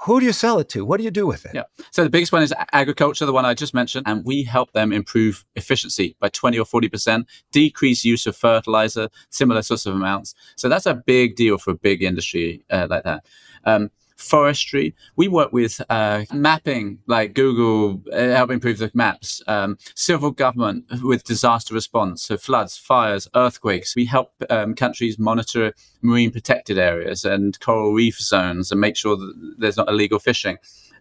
Who 0.07 0.19
do 0.19 0.27
you 0.27 0.33
sell 0.33 0.59
it 0.59 0.69
to? 0.71 0.85
What 0.85 0.99
do 0.99 1.05
you 1.05 1.13
do 1.13 1.29
with 1.29 1.47
it? 1.47 1.53
Yeah. 1.55 1.63
So 1.93 2.03
the 2.03 2.11
biggest 2.11 2.33
one 2.33 2.43
is 2.43 2.53
agriculture, 2.73 3.25
the 3.25 3.33
one 3.33 3.45
I 3.45 3.55
just 3.55 3.73
mentioned, 3.73 4.09
and 4.09 4.25
we 4.25 4.43
help 4.43 4.73
them 4.73 4.93
improve 4.93 5.45
efficiency 5.55 6.17
by 6.19 6.29
20 6.29 6.59
or 6.59 6.65
40%, 6.65 7.25
decrease 7.53 8.05
use 8.05 8.27
of 8.27 8.35
fertilizer, 8.35 9.11
similar 9.29 9.63
sorts 9.63 9.87
of 9.87 9.95
amounts. 9.95 10.35
So 10.57 10.69
that's 10.69 10.87
a 10.87 10.95
big 10.95 11.37
deal 11.37 11.57
for 11.57 11.71
a 11.71 11.77
big 11.77 12.03
industry 12.03 12.65
uh, 12.69 12.89
like 12.91 13.05
that. 13.05 13.25
Um, 13.65 13.93
forestry. 14.21 14.95
We 15.17 15.29
work 15.29 15.53
with 15.53 15.81
uh, 15.89 16.25
mapping, 16.33 16.99
like 17.07 17.35
Google, 17.35 18.03
uh, 18.13 18.31
help 18.31 18.51
improve 18.51 18.79
the 18.79 18.91
maps. 18.95 19.43
Um, 19.47 19.79
civil 19.95 20.31
government 20.31 20.85
with 21.03 21.25
disaster 21.25 21.75
response, 21.75 22.23
so 22.23 22.37
floods, 22.37 22.77
fires, 22.77 23.29
earthquakes. 23.35 23.97
We 23.97 24.05
help 24.07 24.33
um, 24.51 24.75
countries 24.75 25.19
monitor 25.19 25.73
marine 26.03 26.31
protected 26.31 26.79
areas 26.79 27.25
and 27.25 27.59
coral 27.61 27.93
reef 27.93 28.19
zones 28.19 28.71
and 28.71 28.81
make 28.81 28.97
sure 28.97 29.17
that 29.17 29.55
there's 29.59 29.77
not 29.77 29.89
illegal 29.89 30.19
fishing. 30.19 30.59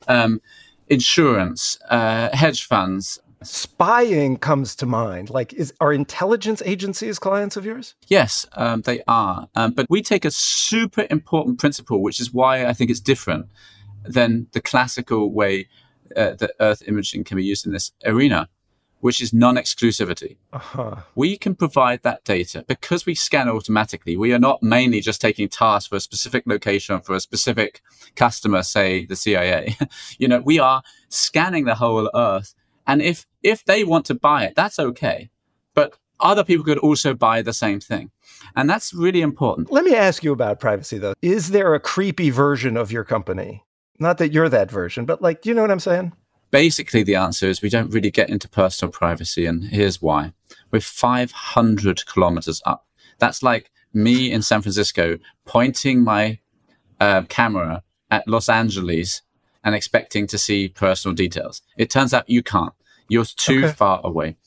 Um, 0.08 0.42
insurance, 0.88 1.78
uh, 1.90 2.36
hedge 2.36 2.66
funds, 2.66 3.20
spying 3.43 4.38
comes 4.38 4.75
to 4.77 4.86
mind. 4.86 5.29
Like, 5.29 5.53
is 5.53 5.74
are 5.79 5.93
intelligence 5.93 6.62
agencies 6.65 7.19
clients 7.19 7.58
of 7.58 7.65
yours? 7.65 7.96
Yes, 8.08 8.46
um, 8.53 8.81
they 8.81 9.01
are. 9.08 9.48
Um, 9.55 9.72
but 9.74 9.88
we 9.89 10.01
take 10.01 10.25
a 10.25 10.31
super 10.31 11.08
important 11.10 11.60
principle, 11.60 12.01
which 12.01 12.19
is 12.19 12.34
why 12.34 12.65
I 12.65 12.74
think 12.74 12.89
it's 12.89 13.00
different 13.00 13.48
than 14.03 14.48
the 14.51 14.62
classical 14.62 15.31
way 15.31 15.67
uh, 16.15 16.34
that 16.36 16.51
Earth 16.60 16.84
imaging 16.88 17.24
can 17.24 17.38
be 17.38 17.43
used 17.43 17.65
in 17.65 17.74
this 17.74 17.91
arena, 18.05 18.50
which 19.00 19.22
is 19.22 19.34
non-exclusivity. 19.34 20.38
Uh-huh. 20.51 20.96
We 21.15 21.38
can 21.38 21.55
provide 21.55 22.03
that 22.03 22.24
data 22.24 22.65
because 22.67 23.05
we 23.05 23.15
scan 23.15 23.48
automatically. 23.48 24.17
We 24.17 24.34
are 24.34 24.39
not 24.39 24.63
mainly 24.63 25.01
just 25.01 25.22
taking 25.22 25.48
tasks 25.48 25.88
for 25.88 25.98
a 25.98 26.01
specific 26.01 26.43
location 26.46 27.00
for 27.01 27.15
a 27.15 27.19
specific 27.19 27.81
customer, 28.15 28.63
say 28.63 29.05
the 29.05 29.15
CIA. 29.15 29.77
you 30.17 30.27
know, 30.27 30.41
we 30.41 30.60
are 30.60 30.81
scanning 31.10 31.65
the 31.65 31.75
whole 31.75 32.10
Earth 32.13 32.53
and 32.89 33.03
if 33.03 33.27
if 33.43 33.63
they 33.65 33.84
want 33.84 34.05
to 34.08 34.15
buy 34.15 34.46
it, 34.46 34.55
that's 34.55 34.79
okay. 34.79 35.29
But 35.75 35.96
other 36.19 36.43
people 36.43 36.65
could 36.65 36.79
also 36.79 37.13
buy 37.13 37.43
the 37.43 37.53
same 37.53 37.79
thing. 37.79 38.10
And 38.55 38.67
that's 38.67 38.93
really 38.93 39.22
important. 39.22 39.72
Let 39.72 39.86
me 39.86 39.96
ask 39.96 40.24
you 40.24 40.34
about 40.34 40.60
privacy 40.60 40.98
though. 40.98 41.13
Is 41.22 41.51
there 41.51 41.75
a 41.75 41.79
creepy 41.79 42.31
version 42.31 42.75
of 42.75 42.91
your 42.91 43.03
company? 43.03 43.63
Not 44.00 44.17
that 44.17 44.31
you're 44.31 44.50
that 44.50 44.72
version, 44.72 45.05
but 45.05 45.22
like, 45.22 45.43
do 45.43 45.50
you 45.50 45.55
know 45.55 45.62
what 45.62 45.72
I'm 45.72 45.79
saying? 45.79 46.13
Basically, 46.50 47.03
the 47.03 47.15
answer 47.15 47.48
is 47.48 47.62
we 47.62 47.69
don't 47.69 47.93
really 47.93 48.10
get 48.10 48.29
into 48.29 48.50
personal 48.50 48.91
privacy. 48.91 49.46
And 49.46 49.65
here's 49.65 50.01
why. 50.01 50.34
We're 50.72 50.81
500 50.81 52.05
kilometers 52.08 52.60
up. 52.65 52.88
That's 53.19 53.43
like 53.43 53.69
me 53.93 54.31
in 54.31 54.41
San 54.41 54.63
Francisco 54.63 55.19
pointing 55.46 56.03
my 56.03 56.39
uh, 57.00 57.22
camera 57.29 57.84
at 58.10 58.27
Los 58.27 58.50
Angeles 58.50 59.22
and 59.63 59.75
expecting 59.75 60.25
to 60.27 60.38
see 60.38 60.69
personal 60.69 61.13
details. 61.13 61.62
It 61.77 61.89
turns 61.89 62.13
out 62.13 62.29
you 62.29 62.41
can't. 62.41 62.74
You're 63.10 63.25
too 63.25 63.66
okay. 63.66 63.74
far 63.74 64.01
away. 64.04 64.38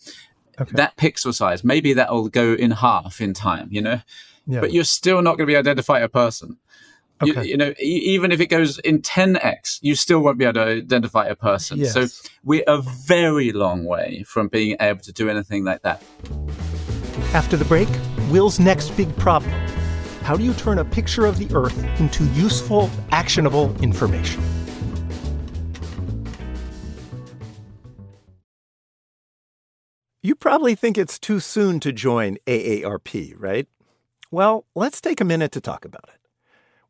Okay. 0.60 0.72
That 0.74 0.96
pixel 0.96 1.34
size, 1.34 1.64
maybe 1.64 1.94
that'll 1.94 2.28
go 2.28 2.54
in 2.54 2.70
half 2.70 3.20
in 3.20 3.34
time, 3.34 3.68
you 3.70 3.80
know, 3.80 4.00
yeah. 4.46 4.60
but 4.60 4.72
you're 4.72 4.84
still 4.84 5.22
not 5.22 5.36
going 5.36 5.46
to 5.46 5.46
be 5.46 5.54
able 5.54 5.64
to 5.64 5.70
identify 5.70 6.00
a 6.00 6.08
person. 6.08 6.58
Okay. 7.22 7.44
You, 7.44 7.50
you, 7.50 7.56
know, 7.56 7.70
e- 7.80 8.02
even 8.14 8.32
if 8.32 8.40
it 8.40 8.46
goes 8.46 8.78
in 8.80 9.00
10x, 9.00 9.78
you 9.80 9.94
still 9.94 10.20
won't 10.20 10.38
be 10.38 10.44
able 10.44 10.54
to 10.54 10.66
identify 10.66 11.26
a 11.26 11.36
person. 11.36 11.78
Yes. 11.78 11.92
So 11.92 12.06
we're 12.44 12.64
a 12.66 12.82
very 12.82 13.52
long 13.52 13.84
way 13.84 14.24
from 14.24 14.48
being 14.48 14.76
able 14.80 15.00
to 15.00 15.12
do 15.12 15.28
anything 15.28 15.64
like 15.64 15.82
that. 15.82 16.02
After 17.32 17.56
the 17.56 17.64
break, 17.64 17.88
Will's 18.28 18.58
next 18.58 18.90
big 18.90 19.14
problem. 19.16 19.52
How 20.22 20.36
do 20.36 20.44
you 20.44 20.54
turn 20.54 20.78
a 20.78 20.84
picture 20.84 21.26
of 21.26 21.38
the 21.38 21.52
Earth 21.54 21.82
into 21.98 22.24
useful, 22.32 22.90
actionable 23.10 23.74
information? 23.82 24.42
You 30.24 30.36
probably 30.36 30.76
think 30.76 30.96
it's 30.96 31.18
too 31.18 31.40
soon 31.40 31.80
to 31.80 31.92
join 31.92 32.36
AARP, 32.46 33.34
right? 33.36 33.66
Well, 34.30 34.64
let's 34.72 35.00
take 35.00 35.20
a 35.20 35.24
minute 35.24 35.50
to 35.50 35.60
talk 35.60 35.84
about 35.84 36.08
it. 36.14 36.20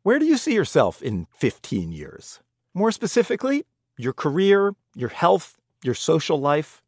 Where 0.03 0.19
do 0.19 0.25
you 0.27 0.37
see 0.37 0.53
yourself 0.53 1.01
in 1.01 1.25
15 1.31 1.91
years? 1.91 2.41
More 2.75 2.91
specifically, 2.91 3.63
your 3.97 4.13
career, 4.13 4.75
your 4.93 5.09
health, 5.09 5.57
your 5.83 5.95
social 5.95 6.39
life. 6.39 6.83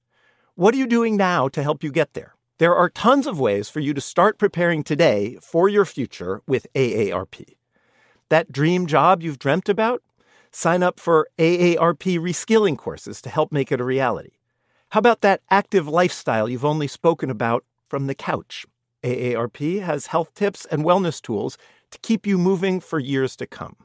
What 0.53 0.75
are 0.75 0.77
you 0.77 0.85
doing 0.85 1.17
now 1.17 1.47
to 1.47 1.63
help 1.63 1.83
you 1.83 1.91
get 1.91 2.13
there? 2.13 2.35
There 2.59 2.75
are 2.75 2.91
tons 2.91 3.25
of 3.25 3.39
ways 3.39 3.67
for 3.67 3.79
you 3.79 3.95
to 3.95 4.01
start 4.01 4.37
preparing 4.37 4.83
today 4.83 5.39
for 5.41 5.67
your 5.67 5.83
future 5.83 6.43
with 6.45 6.67
AARP. 6.75 7.55
That 8.29 8.51
dream 8.51 8.85
job 8.85 9.23
you've 9.23 9.39
dreamt 9.39 9.67
about? 9.67 10.03
Sign 10.51 10.83
up 10.83 10.99
for 10.99 11.27
AARP 11.39 12.19
reskilling 12.19 12.77
courses 12.77 13.19
to 13.23 13.31
help 13.31 13.51
make 13.51 13.71
it 13.71 13.81
a 13.81 13.83
reality. 13.83 14.33
How 14.95 14.99
about 14.99 15.19
that 15.19 15.41
active 15.51 15.89
lifestyle 15.89 16.47
you've 16.47 16.63
only 16.63 16.87
spoken 16.87 17.29
about 17.29 17.65
from 17.89 18.07
the 18.07 18.15
couch? 18.15 18.65
AARP 19.03 19.81
has 19.81 20.07
health 20.07 20.33
tips 20.33 20.65
and 20.71 20.85
wellness 20.85 21.21
tools 21.21 21.57
to 21.91 21.99
keep 21.99 22.25
you 22.25 22.37
moving 22.37 22.79
for 22.79 22.97
years 22.97 23.35
to 23.35 23.45
come. 23.45 23.75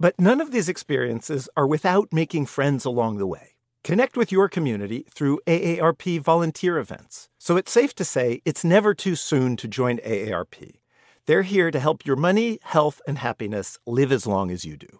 But 0.00 0.18
none 0.18 0.40
of 0.40 0.50
these 0.50 0.68
experiences 0.68 1.48
are 1.56 1.68
without 1.68 2.12
making 2.12 2.46
friends 2.46 2.84
along 2.84 3.18
the 3.18 3.28
way. 3.28 3.54
Connect 3.84 4.16
with 4.16 4.32
your 4.32 4.48
community 4.48 5.06
through 5.08 5.38
AARP 5.46 6.18
volunteer 6.18 6.78
events. 6.78 7.28
So 7.38 7.56
it's 7.56 7.70
safe 7.70 7.94
to 7.94 8.04
say 8.04 8.42
it's 8.44 8.64
never 8.64 8.92
too 8.92 9.14
soon 9.14 9.56
to 9.58 9.68
join 9.68 9.98
AARP. 9.98 10.80
They're 11.26 11.42
here 11.42 11.70
to 11.70 11.78
help 11.78 12.04
your 12.04 12.16
money, 12.16 12.58
health, 12.64 13.00
and 13.06 13.18
happiness 13.18 13.78
live 13.86 14.10
as 14.10 14.26
long 14.26 14.50
as 14.50 14.64
you 14.64 14.76
do. 14.76 14.98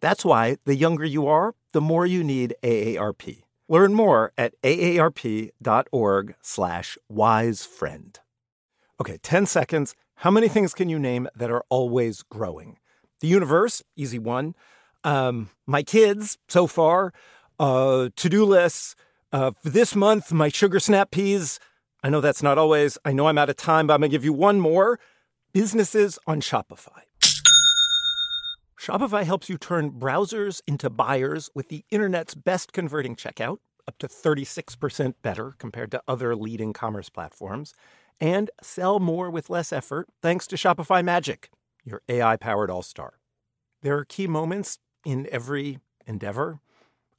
That's 0.00 0.24
why 0.24 0.56
the 0.64 0.74
younger 0.74 1.04
you 1.04 1.26
are, 1.26 1.54
the 1.72 1.82
more 1.82 2.06
you 2.06 2.24
need 2.24 2.54
AARP. 2.62 3.42
Learn 3.72 3.94
more 3.94 4.34
at 4.36 4.52
aarp.org 4.62 6.34
slash 6.42 6.98
wisefriend. 7.10 8.16
Okay, 9.00 9.16
10 9.22 9.46
seconds. 9.46 9.94
How 10.16 10.30
many 10.30 10.46
things 10.48 10.74
can 10.74 10.90
you 10.90 10.98
name 10.98 11.26
that 11.34 11.50
are 11.50 11.64
always 11.70 12.22
growing? 12.22 12.76
The 13.20 13.28
universe, 13.28 13.82
easy 13.96 14.18
one. 14.18 14.54
Um, 15.04 15.48
my 15.66 15.82
kids, 15.82 16.36
so 16.48 16.66
far. 16.66 17.14
Uh, 17.58 18.10
to-do 18.14 18.44
lists. 18.44 18.94
Uh, 19.32 19.52
for 19.62 19.70
this 19.70 19.96
month, 19.96 20.34
my 20.34 20.50
sugar 20.50 20.78
snap 20.78 21.10
peas. 21.10 21.58
I 22.04 22.10
know 22.10 22.20
that's 22.20 22.42
not 22.42 22.58
always. 22.58 22.98
I 23.06 23.14
know 23.14 23.26
I'm 23.26 23.38
out 23.38 23.48
of 23.48 23.56
time, 23.56 23.86
but 23.86 23.94
I'm 23.94 24.00
going 24.00 24.10
to 24.10 24.14
give 24.14 24.24
you 24.24 24.34
one 24.34 24.60
more. 24.60 25.00
Businesses 25.54 26.18
on 26.26 26.42
Shopify. 26.42 27.04
Shopify 28.82 29.22
helps 29.22 29.48
you 29.48 29.58
turn 29.58 29.92
browsers 29.92 30.60
into 30.66 30.90
buyers 30.90 31.48
with 31.54 31.68
the 31.68 31.84
internet's 31.92 32.34
best 32.34 32.72
converting 32.72 33.14
checkout, 33.14 33.58
up 33.86 33.96
to 33.98 34.08
36% 34.08 35.14
better 35.22 35.54
compared 35.56 35.92
to 35.92 36.02
other 36.08 36.34
leading 36.34 36.72
commerce 36.72 37.08
platforms, 37.08 37.74
and 38.20 38.50
sell 38.60 38.98
more 38.98 39.30
with 39.30 39.48
less 39.48 39.72
effort 39.72 40.08
thanks 40.20 40.48
to 40.48 40.56
Shopify 40.56 41.04
Magic, 41.04 41.48
your 41.84 42.02
AI 42.08 42.36
powered 42.36 42.70
all 42.70 42.82
star. 42.82 43.20
There 43.82 43.96
are 43.96 44.04
key 44.04 44.26
moments 44.26 44.78
in 45.06 45.28
every 45.30 45.78
endeavor. 46.04 46.58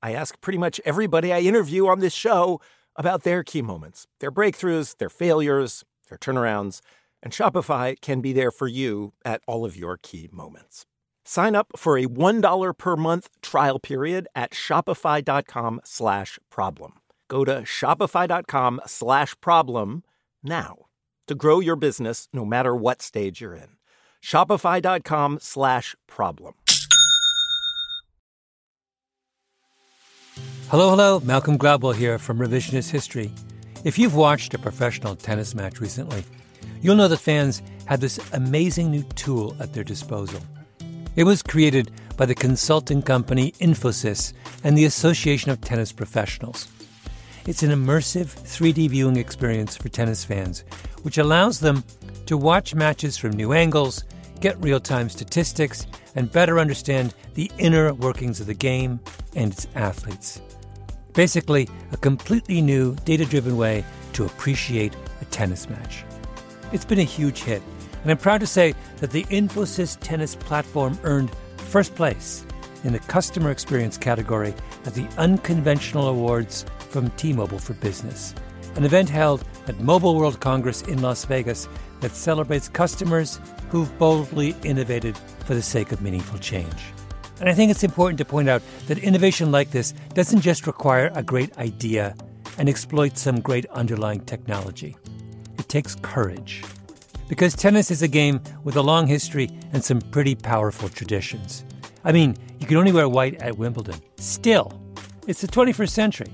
I 0.01 0.11
ask 0.11 0.41
pretty 0.41 0.59
much 0.59 0.81
everybody 0.83 1.31
I 1.31 1.39
interview 1.39 1.87
on 1.87 2.01
this 2.01 2.13
show 2.13 2.59
about 2.97 3.23
their 3.23 3.41
key 3.41 3.61
moments, 3.61 4.05
their 4.19 4.33
breakthroughs, 4.33 4.97
their 4.97 5.09
failures, 5.09 5.85
their 6.09 6.17
turnarounds, 6.17 6.81
and 7.21 7.31
Shopify 7.31 7.95
can 8.01 8.19
be 8.19 8.33
there 8.33 8.51
for 8.51 8.67
you 8.67 9.13
at 9.23 9.41
all 9.47 9.63
of 9.63 9.77
your 9.77 9.95
key 9.95 10.27
moments. 10.29 10.85
Sign 11.25 11.55
up 11.55 11.67
for 11.75 11.97
a 11.97 12.05
$1 12.05 12.77
per 12.77 12.95
month 12.95 13.29
trial 13.41 13.79
period 13.79 14.27
at 14.35 14.51
shopify.com 14.51 15.81
slash 15.83 16.39
problem. 16.49 16.93
Go 17.27 17.45
to 17.45 17.61
shopify.com 17.61 18.81
slash 18.85 19.35
problem 19.41 20.03
now 20.43 20.85
to 21.27 21.35
grow 21.35 21.59
your 21.59 21.75
business 21.75 22.27
no 22.33 22.45
matter 22.45 22.75
what 22.75 23.01
stage 23.01 23.41
you're 23.41 23.55
in. 23.55 23.77
Shopify.com 24.21 25.39
slash 25.41 25.95
problem. 26.07 26.53
Hello, 30.69 30.89
hello. 30.89 31.19
Malcolm 31.19 31.57
Gladwell 31.57 31.95
here 31.95 32.17
from 32.17 32.39
Revisionist 32.39 32.89
History. 32.89 33.31
If 33.83 33.99
you've 33.99 34.15
watched 34.15 34.53
a 34.53 34.59
professional 34.59 35.15
tennis 35.15 35.53
match 35.53 35.79
recently, 35.79 36.23
you'll 36.81 36.95
know 36.95 37.07
that 37.07 37.17
fans 37.17 37.61
have 37.85 37.99
this 37.99 38.19
amazing 38.33 38.89
new 38.89 39.03
tool 39.15 39.55
at 39.59 39.73
their 39.73 39.83
disposal. 39.83 40.41
It 41.15 41.25
was 41.25 41.43
created 41.43 41.91
by 42.17 42.25
the 42.25 42.33
consulting 42.33 43.03
company 43.03 43.51
Infosys 43.59 44.33
and 44.63 44.75
the 44.75 44.85
Association 44.85 45.51
of 45.51 45.61
Tennis 45.61 45.91
Professionals. 45.91 46.67
It's 47.45 47.61
an 47.61 47.69
immersive 47.69 48.27
3D 48.27 48.89
viewing 48.89 49.17
experience 49.17 49.77
for 49.77 49.89
tennis 49.89 50.25
fans, 50.25 50.63
which 51.03 51.19
allows 51.19 51.59
them 51.59 51.83
to 52.25 52.35
watch 52.35 52.73
matches 52.73 53.15
from 53.15 53.33
new 53.33 53.53
angles, 53.53 54.05
get 54.39 54.59
real 54.59 54.79
time 54.79 55.07
statistics, 55.07 55.85
and 56.15 56.31
better 56.31 56.57
understand 56.57 57.13
the 57.35 57.51
inner 57.59 57.93
workings 57.93 58.39
of 58.39 58.47
the 58.47 58.53
game 58.55 58.99
and 59.35 59.51
its 59.51 59.67
athletes. 59.75 60.41
Basically, 61.13 61.69
a 61.91 61.97
completely 61.97 62.59
new, 62.59 62.95
data 63.05 63.25
driven 63.25 63.55
way 63.55 63.85
to 64.13 64.25
appreciate 64.25 64.95
a 65.21 65.25
tennis 65.25 65.69
match. 65.69 66.05
It's 66.71 66.85
been 66.85 66.99
a 66.99 67.03
huge 67.03 67.43
hit, 67.43 67.61
and 68.03 68.11
I'm 68.11 68.17
proud 68.17 68.41
to 68.41 68.47
say 68.47 68.75
that 68.97 69.11
the 69.11 69.23
Infosys 69.25 69.97
Tennis 69.99 70.35
platform 70.35 70.99
earned 71.03 71.31
first 71.57 71.95
place 71.95 72.45
in 72.83 72.93
the 72.93 72.99
customer 72.99 73.49
experience 73.49 73.97
category 73.97 74.53
at 74.85 74.93
the 74.93 75.07
Unconventional 75.17 76.09
Awards 76.09 76.65
from 76.89 77.09
T 77.11 77.33
Mobile 77.33 77.59
for 77.59 77.73
Business, 77.73 78.35
an 78.75 78.83
event 78.83 79.09
held 79.09 79.43
at 79.67 79.79
Mobile 79.79 80.15
World 80.15 80.39
Congress 80.39 80.81
in 80.83 81.01
Las 81.01 81.25
Vegas 81.25 81.69
that 82.01 82.11
celebrates 82.11 82.67
customers 82.67 83.39
who've 83.69 83.97
boldly 83.97 84.55
innovated 84.63 85.17
for 85.45 85.55
the 85.55 85.61
sake 85.61 85.91
of 85.91 86.01
meaningful 86.01 86.37
change. 86.39 86.93
And 87.39 87.49
I 87.49 87.53
think 87.53 87.71
it's 87.71 87.83
important 87.83 88.17
to 88.19 88.25
point 88.25 88.49
out 88.49 88.61
that 88.87 88.97
innovation 88.97 89.51
like 89.51 89.71
this 89.71 89.93
doesn't 90.13 90.41
just 90.41 90.67
require 90.67 91.11
a 91.15 91.23
great 91.23 91.57
idea 91.57 92.15
and 92.57 92.69
exploit 92.69 93.17
some 93.17 93.39
great 93.41 93.65
underlying 93.67 94.25
technology. 94.25 94.97
It 95.57 95.69
takes 95.69 95.95
courage. 95.95 96.63
Because 97.33 97.55
tennis 97.55 97.89
is 97.89 98.03
a 98.03 98.07
game 98.07 98.39
with 98.63 98.75
a 98.75 98.81
long 98.83 99.07
history 99.07 99.49
and 99.71 99.83
some 99.83 99.99
pretty 99.99 100.35
powerful 100.35 100.87
traditions. 100.87 101.65
I 102.03 102.11
mean, 102.11 102.37
you 102.59 102.67
can 102.67 102.77
only 102.77 102.91
wear 102.91 103.09
white 103.09 103.41
at 103.41 103.57
Wimbledon. 103.57 103.99
Still, 104.17 104.79
it's 105.25 105.41
the 105.41 105.47
21st 105.47 105.89
century. 105.89 106.31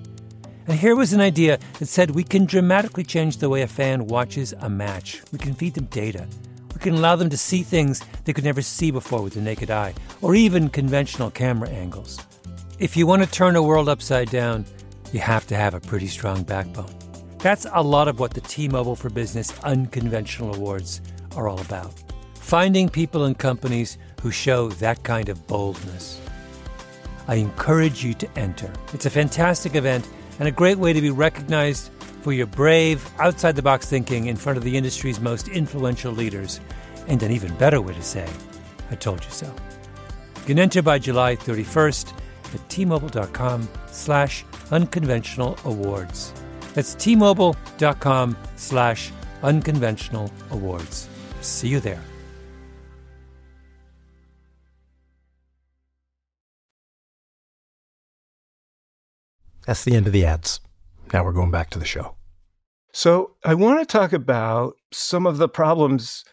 And 0.68 0.78
here 0.78 0.98
was 0.98 1.14
an 1.14 1.22
idea 1.22 1.58
that 1.80 1.86
said 1.86 2.12
we 2.12 2.26
can 2.26 2.44
dramatically 2.44 3.06
change 3.06 3.38
the 3.38 3.48
way 3.48 3.62
a 3.62 3.68
fan 3.68 4.08
watches 4.08 4.54
a 4.60 4.70
match. 4.70 5.22
We 5.32 5.40
can 5.40 5.54
feed 5.54 5.76
them 5.76 5.86
data. 5.86 6.28
We 6.74 6.82
can 6.82 6.96
allow 6.96 7.16
them 7.16 7.30
to 7.30 7.38
see 7.38 7.64
things 7.64 8.02
they 8.26 8.34
could 8.34 8.44
never 8.44 8.62
see 8.62 8.92
before 8.92 9.22
with 9.22 9.36
the 9.36 9.42
naked 9.42 9.72
eye, 9.72 9.94
or 10.22 10.36
even 10.36 10.68
conventional 10.68 11.32
camera 11.32 11.70
angles. 11.70 12.20
If 12.78 12.98
you 12.98 13.08
want 13.08 13.24
to 13.24 13.32
turn 13.32 13.56
a 13.56 13.64
world 13.64 13.88
upside 13.88 14.32
down, 14.32 14.66
you 15.14 15.22
have 15.22 15.48
to 15.48 15.56
have 15.56 15.76
a 15.76 15.80
pretty 15.80 16.08
strong 16.08 16.44
backbone. 16.44 16.99
That's 17.40 17.66
a 17.74 17.82
lot 17.82 18.10
of 18.10 18.20
what 18.20 18.34
the 18.34 18.42
T 18.42 18.68
Mobile 18.68 18.98
for 18.98 19.10
Business 19.10 19.58
Unconventional 19.64 20.54
Awards 20.56 21.02
are 21.38 21.48
all 21.48 21.62
about. 21.62 21.94
Finding 22.36 22.90
people 22.90 23.24
and 23.24 23.38
companies 23.38 23.98
who 24.22 24.30
show 24.30 24.68
that 24.68 25.04
kind 25.04 25.30
of 25.30 25.48
boldness. 25.48 26.20
I 27.30 27.36
encourage 27.36 28.04
you 28.04 28.14
to 28.16 28.38
enter. 28.38 28.70
It's 28.94 29.06
a 29.06 29.10
fantastic 29.10 29.76
event 29.76 30.06
and 30.40 30.50
a 30.50 30.52
great 30.52 30.78
way 30.78 30.92
to 30.92 31.00
be 31.00 31.12
recognized 31.12 31.92
for 32.22 32.34
your 32.34 32.48
brave, 32.48 33.10
outside 33.20 33.56
the 33.56 33.62
box 33.62 33.86
thinking 33.88 34.28
in 34.28 34.36
front 34.36 34.58
of 34.58 34.66
the 34.66 34.76
industry's 34.76 35.22
most 35.22 35.48
influential 35.48 36.12
leaders, 36.12 36.60
and 37.08 37.24
an 37.24 37.32
even 37.32 37.56
better 37.56 37.80
way 37.80 37.94
to 37.94 38.02
say, 38.02 38.28
I 38.92 38.96
told 38.96 39.24
you 39.24 39.32
so. 39.32 39.46
You 39.46 40.46
can 40.46 40.60
enter 40.60 40.82
by 40.82 41.00
July 41.00 41.38
31st 41.38 42.12
at 42.54 42.68
tmobile.com 42.68 43.70
slash 43.88 44.44
unconventional 44.72 45.58
awards. 45.64 46.34
That's 46.74 46.96
tmobile.com 46.96 48.38
slash 48.56 49.12
unconventional 49.44 50.32
awards. 50.52 51.08
See 51.42 51.68
you 51.68 51.80
there. 51.80 52.02
That's 59.66 59.84
the 59.84 59.96
end 59.96 60.08
of 60.08 60.14
the 60.14 60.26
ads. 60.26 60.62
Now 61.14 61.24
we're 61.24 61.32
going 61.32 61.52
back 61.52 61.70
to 61.72 61.80
the 61.80 61.86
show. 61.86 62.16
So 62.92 63.36
I 63.46 63.54
want 63.54 63.80
to 63.80 63.86
talk 63.86 64.14
about 64.14 64.74
some 64.92 65.28
of 65.28 65.38
the 65.38 65.48
problems 65.48 66.26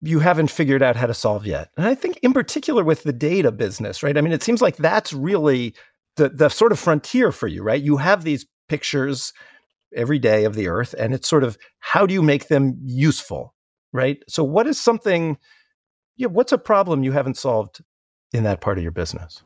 you 0.00 0.18
haven't 0.18 0.50
figured 0.50 0.82
out 0.82 0.96
how 0.96 1.06
to 1.06 1.14
solve 1.14 1.46
yet. 1.46 1.68
And 1.76 1.86
I 1.86 1.94
think 1.94 2.18
in 2.22 2.32
particular 2.32 2.82
with 2.82 3.04
the 3.04 3.12
data 3.12 3.52
business, 3.52 4.02
right? 4.02 4.18
I 4.18 4.20
mean, 4.20 4.32
it 4.32 4.42
seems 4.42 4.60
like 4.60 4.78
that's 4.78 5.12
really 5.12 5.74
the 6.16 6.28
the 6.28 6.48
sort 6.48 6.72
of 6.72 6.78
frontier 6.78 7.30
for 7.30 7.46
you, 7.46 7.62
right? 7.62 7.80
You 7.80 7.98
have 7.98 8.24
these 8.24 8.46
pictures 8.68 9.32
every 9.94 10.18
day 10.18 10.44
of 10.44 10.54
the 10.54 10.68
earth 10.68 10.94
and 10.98 11.14
it's 11.14 11.28
sort 11.28 11.44
of 11.44 11.58
how 11.78 12.06
do 12.06 12.14
you 12.14 12.22
make 12.22 12.48
them 12.48 12.78
useful, 12.82 13.54
right? 13.92 14.22
So 14.28 14.44
what 14.44 14.66
is 14.66 14.80
something 14.80 15.38
yeah, 16.16 16.28
what's 16.28 16.52
a 16.52 16.58
problem 16.58 17.02
you 17.02 17.12
haven't 17.12 17.36
solved 17.36 17.80
in 18.32 18.44
that 18.44 18.60
part 18.60 18.78
of 18.78 18.82
your 18.82 18.92
business? 18.92 19.42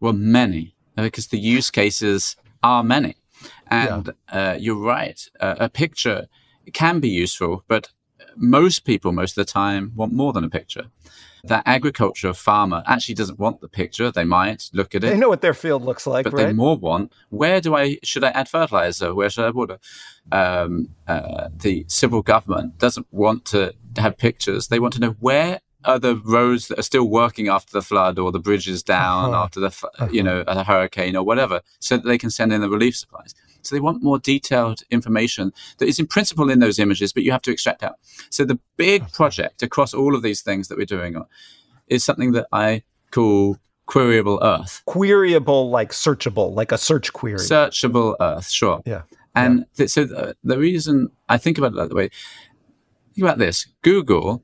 Well, 0.00 0.12
many, 0.12 0.74
because 0.96 1.28
the 1.28 1.38
use 1.38 1.70
cases 1.70 2.36
are 2.62 2.82
many. 2.82 3.16
And 3.68 4.12
yeah. 4.32 4.50
uh, 4.52 4.56
you're 4.58 4.82
right. 4.82 5.20
Uh, 5.38 5.54
a 5.58 5.68
picture 5.68 6.26
can 6.72 7.00
be 7.00 7.08
useful, 7.08 7.64
but 7.68 7.90
most 8.38 8.84
people, 8.84 9.12
most 9.12 9.36
of 9.36 9.46
the 9.46 9.52
time, 9.52 9.92
want 9.94 10.12
more 10.12 10.32
than 10.32 10.44
a 10.44 10.48
picture. 10.48 10.86
That 11.44 11.62
agriculture 11.66 12.34
farmer 12.34 12.82
actually 12.86 13.14
doesn't 13.14 13.38
want 13.38 13.60
the 13.60 13.68
picture. 13.68 14.10
They 14.10 14.24
might 14.24 14.70
look 14.72 14.94
at 14.94 15.04
it. 15.04 15.10
They 15.10 15.16
know 15.16 15.28
what 15.28 15.40
their 15.40 15.54
field 15.54 15.84
looks 15.84 16.06
like, 16.06 16.24
but 16.24 16.32
right? 16.32 16.46
they 16.46 16.52
more 16.52 16.76
want 16.76 17.12
where 17.30 17.60
do 17.60 17.76
I 17.76 17.98
should 18.02 18.24
I 18.24 18.30
add 18.30 18.48
fertilizer? 18.48 19.14
Where 19.14 19.30
should 19.30 19.44
I 19.44 19.50
water? 19.50 19.78
Um, 20.32 20.88
uh, 21.06 21.48
the 21.56 21.84
civil 21.88 22.22
government 22.22 22.78
doesn't 22.78 23.06
want 23.12 23.44
to 23.46 23.72
have 23.96 24.18
pictures. 24.18 24.66
They 24.66 24.80
want 24.80 24.94
to 24.94 25.00
know 25.00 25.16
where 25.20 25.60
are 25.84 25.98
the 25.98 26.16
roads 26.16 26.68
that 26.68 26.78
are 26.78 26.82
still 26.82 27.08
working 27.08 27.48
after 27.48 27.72
the 27.72 27.82
flood 27.82 28.18
or 28.18 28.32
the 28.32 28.40
bridges 28.40 28.82
down 28.82 29.32
uh-huh. 29.32 29.44
after 29.44 29.60
the 29.60 29.68
uh-huh. 29.68 30.08
you 30.10 30.22
know 30.22 30.42
a 30.46 30.64
hurricane 30.64 31.16
or 31.16 31.22
whatever, 31.22 31.62
so 31.78 31.96
that 31.96 32.04
they 32.04 32.18
can 32.18 32.30
send 32.30 32.52
in 32.52 32.60
the 32.60 32.68
relief 32.68 32.96
supplies. 32.96 33.34
So 33.62 33.74
they 33.74 33.80
want 33.80 34.02
more 34.02 34.18
detailed 34.18 34.82
information 34.90 35.52
that 35.78 35.86
is 35.86 35.98
in 35.98 36.06
principle 36.06 36.50
in 36.50 36.60
those 36.60 36.78
images, 36.78 37.12
but 37.12 37.22
you 37.22 37.32
have 37.32 37.42
to 37.42 37.50
extract 37.50 37.82
out. 37.82 37.96
So 38.30 38.44
the 38.44 38.58
big 38.76 39.10
project 39.12 39.62
across 39.62 39.92
all 39.94 40.14
of 40.14 40.22
these 40.22 40.42
things 40.42 40.68
that 40.68 40.78
we're 40.78 40.86
doing 40.86 41.16
on 41.16 41.26
is 41.88 42.04
something 42.04 42.32
that 42.32 42.46
I 42.52 42.82
call 43.10 43.58
queryable 43.86 44.38
Earth. 44.42 44.82
Queryable, 44.86 45.70
like 45.70 45.90
searchable, 45.90 46.54
like 46.54 46.72
a 46.72 46.78
search 46.78 47.12
query. 47.12 47.38
Searchable 47.38 48.14
Earth, 48.20 48.48
sure. 48.48 48.82
Yeah. 48.84 49.02
And 49.34 49.60
yeah. 49.60 49.64
Th- 49.76 49.90
so 49.90 50.04
the, 50.04 50.36
the 50.44 50.58
reason 50.58 51.10
I 51.28 51.38
think 51.38 51.58
about 51.58 51.72
it 51.72 51.76
that 51.76 51.94
way, 51.94 52.10
think 53.14 53.24
about 53.24 53.38
this: 53.38 53.66
Google 53.82 54.42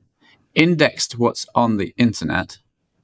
indexed 0.53 1.19
what's 1.19 1.45
on 1.53 1.77
the 1.77 1.93
internet 1.97 2.57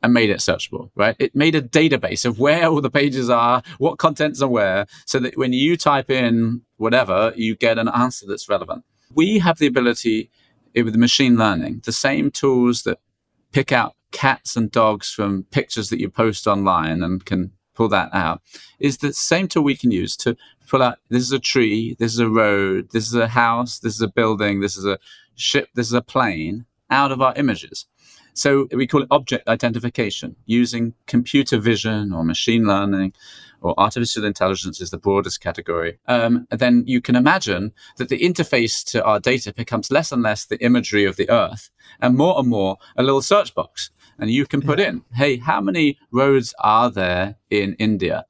and 0.03 0.13
made 0.13 0.29
it 0.29 0.39
searchable, 0.39 0.89
right? 0.95 1.15
It 1.19 1.35
made 1.35 1.55
a 1.55 1.61
database 1.61 2.25
of 2.25 2.39
where 2.39 2.67
all 2.67 2.81
the 2.81 2.89
pages 2.89 3.29
are, 3.29 3.61
what 3.77 3.97
contents 3.97 4.41
are 4.41 4.49
where, 4.49 4.87
so 5.05 5.19
that 5.19 5.37
when 5.37 5.53
you 5.53 5.77
type 5.77 6.09
in 6.09 6.61
whatever, 6.77 7.33
you 7.35 7.55
get 7.55 7.77
an 7.77 7.87
answer 7.87 8.25
that's 8.27 8.49
relevant. 8.49 8.83
We 9.13 9.39
have 9.39 9.59
the 9.59 9.67
ability 9.67 10.31
eh, 10.75 10.81
with 10.81 10.95
machine 10.95 11.37
learning, 11.37 11.81
the 11.85 11.91
same 11.91 12.31
tools 12.31 12.83
that 12.83 12.99
pick 13.51 13.71
out 13.71 13.95
cats 14.11 14.55
and 14.55 14.71
dogs 14.71 15.11
from 15.11 15.43
pictures 15.51 15.89
that 15.89 15.99
you 15.99 16.09
post 16.09 16.47
online 16.47 17.03
and 17.03 17.25
can 17.25 17.51
pull 17.73 17.87
that 17.89 18.09
out, 18.13 18.41
is 18.79 18.97
the 18.97 19.13
same 19.13 19.47
tool 19.47 19.63
we 19.63 19.77
can 19.77 19.91
use 19.91 20.15
to 20.17 20.35
pull 20.67 20.81
out 20.81 20.97
this 21.09 21.23
is 21.23 21.31
a 21.31 21.39
tree, 21.39 21.95
this 21.99 22.13
is 22.13 22.19
a 22.19 22.29
road, 22.29 22.89
this 22.91 23.07
is 23.07 23.13
a 23.13 23.27
house, 23.27 23.79
this 23.79 23.95
is 23.95 24.01
a 24.01 24.07
building, 24.07 24.61
this 24.61 24.77
is 24.77 24.85
a 24.85 24.97
ship, 25.35 25.69
this 25.75 25.87
is 25.87 25.93
a 25.93 26.01
plane 26.01 26.65
out 26.89 27.11
of 27.11 27.21
our 27.21 27.33
images. 27.35 27.85
So 28.33 28.67
we 28.71 28.87
call 28.87 29.03
it 29.03 29.07
object 29.11 29.47
identification 29.47 30.35
using 30.45 30.93
computer 31.05 31.57
vision 31.57 32.13
or 32.13 32.23
machine 32.23 32.65
learning 32.65 33.13
or 33.61 33.79
artificial 33.79 34.25
intelligence 34.25 34.81
is 34.81 34.89
the 34.89 34.97
broadest 34.97 35.39
category. 35.39 35.99
Um, 36.07 36.47
then 36.49 36.83
you 36.87 36.99
can 36.99 37.15
imagine 37.15 37.73
that 37.97 38.09
the 38.09 38.19
interface 38.19 38.83
to 38.91 39.03
our 39.03 39.19
data 39.19 39.53
becomes 39.53 39.91
less 39.91 40.11
and 40.11 40.23
less 40.23 40.45
the 40.45 40.61
imagery 40.63 41.05
of 41.05 41.15
the 41.15 41.29
earth 41.29 41.69
and 41.99 42.17
more 42.17 42.39
and 42.39 42.47
more 42.47 42.77
a 42.97 43.03
little 43.03 43.21
search 43.21 43.53
box. 43.53 43.91
And 44.17 44.29
you 44.29 44.45
can 44.45 44.61
put 44.61 44.79
yeah. 44.79 44.89
in, 44.89 45.03
hey, 45.13 45.37
how 45.37 45.61
many 45.61 45.97
roads 46.11 46.53
are 46.59 46.89
there 46.89 47.35
in 47.49 47.75
India? 47.75 48.25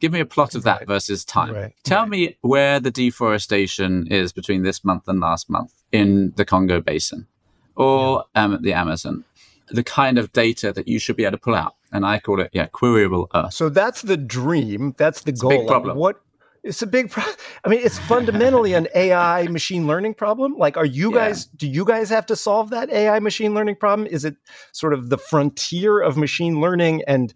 Give 0.00 0.12
me 0.12 0.20
a 0.20 0.26
plot 0.26 0.54
of 0.54 0.62
that 0.62 0.80
right. 0.80 0.86
versus 0.86 1.24
time. 1.24 1.54
Right. 1.54 1.72
Tell 1.82 2.02
right. 2.02 2.08
me 2.08 2.38
where 2.40 2.78
the 2.78 2.90
deforestation 2.90 4.06
is 4.08 4.32
between 4.32 4.62
this 4.62 4.84
month 4.84 5.08
and 5.08 5.18
last 5.20 5.50
month 5.50 5.72
in 5.90 6.32
the 6.36 6.44
Congo 6.44 6.80
Basin 6.80 7.26
or 7.74 8.24
yeah. 8.34 8.44
um, 8.44 8.58
the 8.62 8.72
Amazon 8.72 9.24
the 9.70 9.84
kind 9.84 10.18
of 10.18 10.32
data 10.32 10.72
that 10.72 10.88
you 10.88 10.98
should 10.98 11.16
be 11.16 11.24
able 11.24 11.32
to 11.32 11.42
pull 11.42 11.54
out. 11.54 11.74
And 11.92 12.04
I 12.04 12.18
call 12.18 12.40
it, 12.40 12.50
yeah, 12.52 12.66
queryable 12.68 13.28
Earth. 13.34 13.54
So 13.54 13.68
that's 13.68 14.02
the 14.02 14.16
dream. 14.16 14.94
That's 14.98 15.22
the 15.22 15.30
it's 15.30 15.40
goal. 15.40 15.50
big 15.50 15.66
problem. 15.66 15.96
What? 15.96 16.20
It's 16.64 16.82
a 16.82 16.86
big 16.86 17.10
problem. 17.10 17.34
I 17.64 17.68
mean, 17.68 17.80
it's 17.82 17.98
fundamentally 17.98 18.74
an 18.74 18.88
AI 18.94 19.46
machine 19.50 19.86
learning 19.86 20.14
problem. 20.14 20.56
Like, 20.58 20.76
are 20.76 20.84
you 20.84 21.10
Yeah. 21.14 21.28
guys, 21.28 21.46
do 21.46 21.66
you 21.68 21.84
guys 21.84 22.10
have 22.10 22.26
to 22.26 22.36
solve 22.36 22.70
that 22.70 22.90
AI 22.90 23.20
machine 23.20 23.54
learning 23.54 23.76
problem? 23.76 24.06
Is 24.06 24.24
it 24.24 24.36
sort 24.72 24.92
of 24.92 25.08
the 25.08 25.18
frontier 25.18 26.00
of 26.00 26.16
machine 26.16 26.60
learning 26.60 27.02
and 27.06 27.32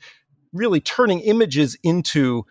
really 0.52 0.80
turning 0.80 1.20
images 1.20 1.78
into 1.82 2.44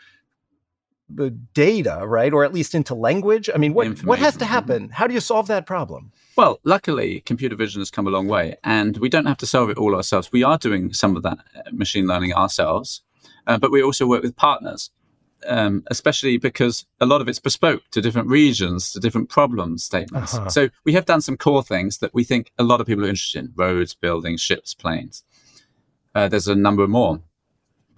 data, 1.54 2.02
right? 2.06 2.34
Or 2.34 2.44
at 2.44 2.54
least 2.54 2.76
into 2.76 2.96
language? 2.96 3.50
I 3.54 3.58
mean, 3.58 3.74
what, 3.74 4.04
what 4.04 4.20
has 4.20 4.38
to 4.38 4.46
happen? 4.46 4.90
How 4.90 5.08
do 5.08 5.14
you 5.14 5.20
solve 5.20 5.48
that 5.48 5.66
problem? 5.66 6.12
Well, 6.38 6.60
luckily, 6.64 7.22
computer 7.22 7.56
vision 7.56 7.82
has 7.82 7.92
come 7.92 8.08
a 8.08 8.10
long 8.10 8.28
way, 8.28 8.56
and 8.64 8.98
we 8.98 9.10
don't 9.10 9.26
have 9.26 9.38
to 9.38 9.46
solve 9.46 9.70
it 9.70 9.78
all 9.78 9.96
ourselves. 9.96 10.32
We 10.32 10.44
are 10.44 10.58
doing 10.58 10.94
some 10.94 11.16
of 11.16 11.24
that 11.24 11.40
uh, 11.56 11.62
machine 11.72 12.08
learning 12.08 12.34
ourselves, 12.34 13.02
uh, 13.48 13.58
but 13.58 13.72
we 13.72 13.84
also 13.84 14.08
work 14.08 14.24
with 14.24 14.36
partners, 14.36 14.92
um, 15.46 15.84
especially 15.88 16.38
because 16.38 16.86
a 17.00 17.06
lot 17.06 17.22
of 17.22 17.28
it's 17.28 17.40
bespoke 17.40 17.84
to 17.92 18.02
different 18.02 18.30
regions, 18.30 18.92
to 18.94 19.00
different 19.00 19.30
problem 19.30 19.78
statements. 19.78 20.34
Uh-huh. 20.34 20.50
So 20.50 20.70
we 20.86 20.94
have 20.94 21.06
done 21.06 21.22
some 21.22 21.38
core 21.38 21.64
things 21.64 21.98
that 21.98 22.14
we 22.14 22.24
think 22.24 22.52
a 22.58 22.64
lot 22.64 22.80
of 22.80 22.88
people 22.88 23.06
are 23.06 23.10
interested 23.10 23.46
in: 23.46 23.54
roads, 23.56 23.94
buildings, 23.94 24.40
ships, 24.40 24.74
planes. 24.74 25.24
Uh, 26.16 26.28
there's 26.28 26.48
a 26.48 26.56
number 26.56 26.88
more 26.88 27.22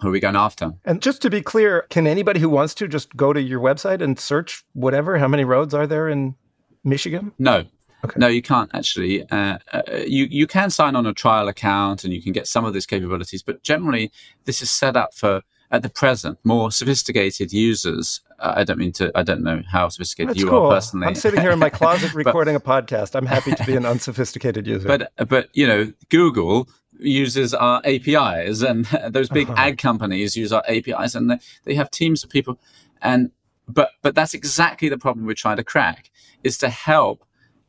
who 0.04 0.10
are 0.10 0.12
we 0.12 0.20
going 0.20 0.36
after. 0.36 0.72
And 0.84 1.00
just 1.00 1.22
to 1.22 1.30
be 1.30 1.40
clear, 1.40 1.86
can 1.88 2.06
anybody 2.06 2.38
who 2.38 2.50
wants 2.50 2.74
to 2.74 2.86
just 2.86 3.16
go 3.16 3.32
to 3.32 3.40
your 3.40 3.60
website 3.60 4.02
and 4.02 4.20
search 4.20 4.64
whatever? 4.74 5.18
How 5.18 5.28
many 5.28 5.44
roads 5.44 5.72
are 5.72 5.86
there 5.86 6.08
in 6.08 6.36
Michigan? 6.84 7.32
No. 7.38 7.64
Okay. 8.04 8.20
No, 8.20 8.26
you 8.26 8.42
can't 8.42 8.70
actually. 8.74 9.28
Uh, 9.30 9.58
uh, 9.72 9.82
you 10.06 10.26
you 10.30 10.46
can 10.46 10.68
sign 10.68 10.94
on 10.94 11.06
a 11.06 11.14
trial 11.14 11.48
account 11.48 12.04
and 12.04 12.12
you 12.12 12.20
can 12.20 12.32
get 12.32 12.46
some 12.46 12.66
of 12.66 12.74
these 12.74 12.84
capabilities, 12.84 13.42
but 13.42 13.62
generally 13.62 14.12
this 14.44 14.60
is 14.60 14.70
set 14.70 14.94
up 14.94 15.14
for 15.14 15.40
at 15.70 15.82
the 15.82 15.88
present 15.88 16.38
more 16.44 16.70
sophisticated 16.70 17.52
users. 17.52 18.20
Uh, 18.38 18.52
I 18.56 18.64
don't 18.64 18.78
mean 18.78 18.92
to. 18.92 19.10
I 19.14 19.22
don't 19.22 19.42
know 19.42 19.62
how 19.70 19.88
sophisticated 19.88 20.30
That's 20.30 20.40
you 20.40 20.48
cool. 20.48 20.66
are 20.66 20.74
personally. 20.74 21.06
I'm 21.06 21.14
sitting 21.14 21.40
here 21.40 21.50
in 21.50 21.58
my 21.58 21.70
closet 21.80 22.14
recording 22.14 22.54
a 22.56 22.60
podcast. 22.60 23.14
I'm 23.14 23.26
happy 23.26 23.52
to 23.54 23.64
be 23.64 23.76
an 23.76 23.86
unsophisticated 23.86 24.66
user. 24.66 24.86
but 24.86 25.12
but 25.28 25.48
you 25.52 25.66
know, 25.66 25.92
Google 26.10 26.68
uses 26.98 27.54
our 27.54 27.80
APIs, 27.84 28.62
and 28.62 28.84
those 29.08 29.28
big 29.28 29.48
Uh-huh. 29.50 29.60
ad 29.62 29.78
companies 29.78 30.36
use 30.36 30.52
our 30.52 30.62
APIs, 30.68 31.14
and 31.14 31.30
they, 31.30 31.38
they 31.64 31.74
have 31.74 31.90
teams 31.90 32.22
of 32.24 32.30
people. 32.30 32.58
And 33.02 33.30
but 33.68 33.90
but 34.02 34.14
that's 34.14 34.34
exactly 34.34 34.88
the 34.88 34.98
problem 34.98 35.26
we're 35.26 35.34
trying 35.34 35.56
to 35.56 35.64
crack 35.64 36.10
is 36.42 36.58
to 36.58 36.68
help. 36.68 37.24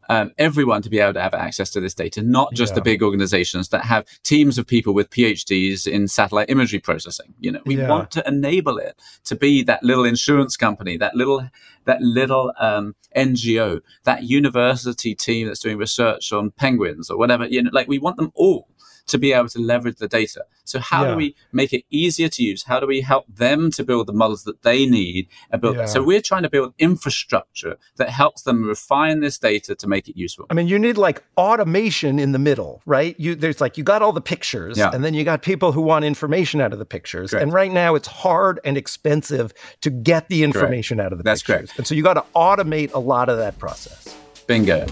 Um, 0.09 0.31
everyone 0.37 0.81
to 0.83 0.89
be 0.89 0.99
able 0.99 1.13
to 1.13 1.21
have 1.21 1.33
access 1.33 1.69
to 1.71 1.79
this 1.79 1.93
data, 1.93 2.21
not 2.21 2.53
just 2.53 2.71
Yeah. 2.71 2.75
the 2.75 2.81
big 2.81 3.01
organizations 3.03 3.69
that 3.69 3.85
have 3.85 4.05
teams 4.23 4.57
of 4.57 4.67
people 4.67 4.93
with 4.93 5.09
PhDs 5.09 5.87
in 5.87 6.07
satellite 6.07 6.49
imagery 6.49 6.79
processing. 6.79 7.33
You 7.39 7.53
know, 7.53 7.61
we 7.65 7.77
Yeah. 7.77 7.89
want 7.89 8.11
to 8.11 8.23
enable 8.27 8.77
it 8.77 8.95
to 9.25 9.35
be 9.35 9.63
that 9.63 9.83
little 9.83 10.05
insurance 10.05 10.57
company, 10.57 10.97
that 10.97 11.15
little 11.15 11.49
that 11.85 12.01
little 12.01 12.51
um, 12.59 12.95
NGO, 13.15 13.79
that 14.05 14.23
university 14.23 15.13
team 15.13 15.45
that's 15.45 15.59
doing 15.59 15.77
research 15.77 16.33
on 16.33 16.49
penguins 16.49 17.11
or 17.11 17.17
whatever. 17.17 17.45
You 17.45 17.61
know, 17.61 17.69
like 17.73 17.87
we 17.87 17.99
want 17.99 18.17
them 18.17 18.31
all 18.33 18.67
to 19.07 19.17
be 19.17 19.33
able 19.33 19.49
to 19.49 19.59
leverage 19.59 19.97
the 19.97 20.07
data. 20.07 20.43
So 20.63 20.79
how 20.79 21.03
Yeah. 21.03 21.11
do 21.11 21.17
we 21.17 21.35
make 21.51 21.73
it 21.73 21.83
easier 21.91 22.27
to 22.29 22.43
use? 22.43 22.63
How 22.63 22.79
do 22.79 22.87
we 22.87 23.01
help 23.01 23.25
them 23.27 23.69
to 23.71 23.83
build 23.83 24.07
the 24.07 24.13
models 24.13 24.43
that 24.45 24.63
they 24.63 24.85
need? 24.85 25.27
And 25.51 25.61
build, 25.61 25.75
Yeah. 25.77 25.85
So 25.85 26.01
we're 26.03 26.21
trying 26.21 26.41
to 26.43 26.49
build 26.49 26.73
infrastructure 26.79 27.77
that 27.97 28.09
helps 28.09 28.41
them 28.43 28.63
refine 28.67 29.19
this 29.19 29.37
data 29.37 29.75
to 29.75 29.87
make 29.87 30.07
it 30.07 30.17
useful. 30.17 30.45
I 30.49 30.53
mean, 30.55 30.67
you 30.67 30.79
need 30.79 30.97
like 30.97 31.23
automation 31.37 32.17
in 32.19 32.31
the 32.31 32.39
middle, 32.39 32.81
right? 32.85 33.15
You 33.19 33.35
there's 33.35 33.61
like 33.61 33.77
you 33.77 33.83
got 33.83 34.01
all 34.01 34.11
the 34.11 34.21
pictures, 34.21 34.77
Yeah. 34.77 34.89
and 34.93 35.03
then 35.03 35.13
you 35.13 35.23
got 35.23 35.41
people 35.43 35.71
who 35.71 35.81
want 35.81 36.03
information 36.05 36.59
out 36.61 36.73
of 36.73 36.79
the 36.79 36.85
pictures. 36.85 37.29
Correct. 37.29 37.43
And 37.43 37.53
right 37.53 37.71
now, 37.71 37.95
it's 37.95 38.07
hard 38.07 38.59
and 38.65 38.77
expensive 38.77 39.53
to 39.81 39.89
get 39.89 40.29
the 40.29 40.43
information 40.43 40.99
out 40.99 41.11
of 41.11 41.19
the 41.19 41.23
That's 41.23 41.41
pictures. 41.43 41.69
correct. 41.69 41.77
And 41.79 41.87
so 41.87 41.93
you 41.95 42.01
got 42.03 42.15
to 42.15 42.23
automate 42.35 42.91
a 42.93 42.99
lot 42.99 43.29
of 43.29 43.37
that 43.37 43.59
process. 43.59 44.15
Bingo. 44.47 44.85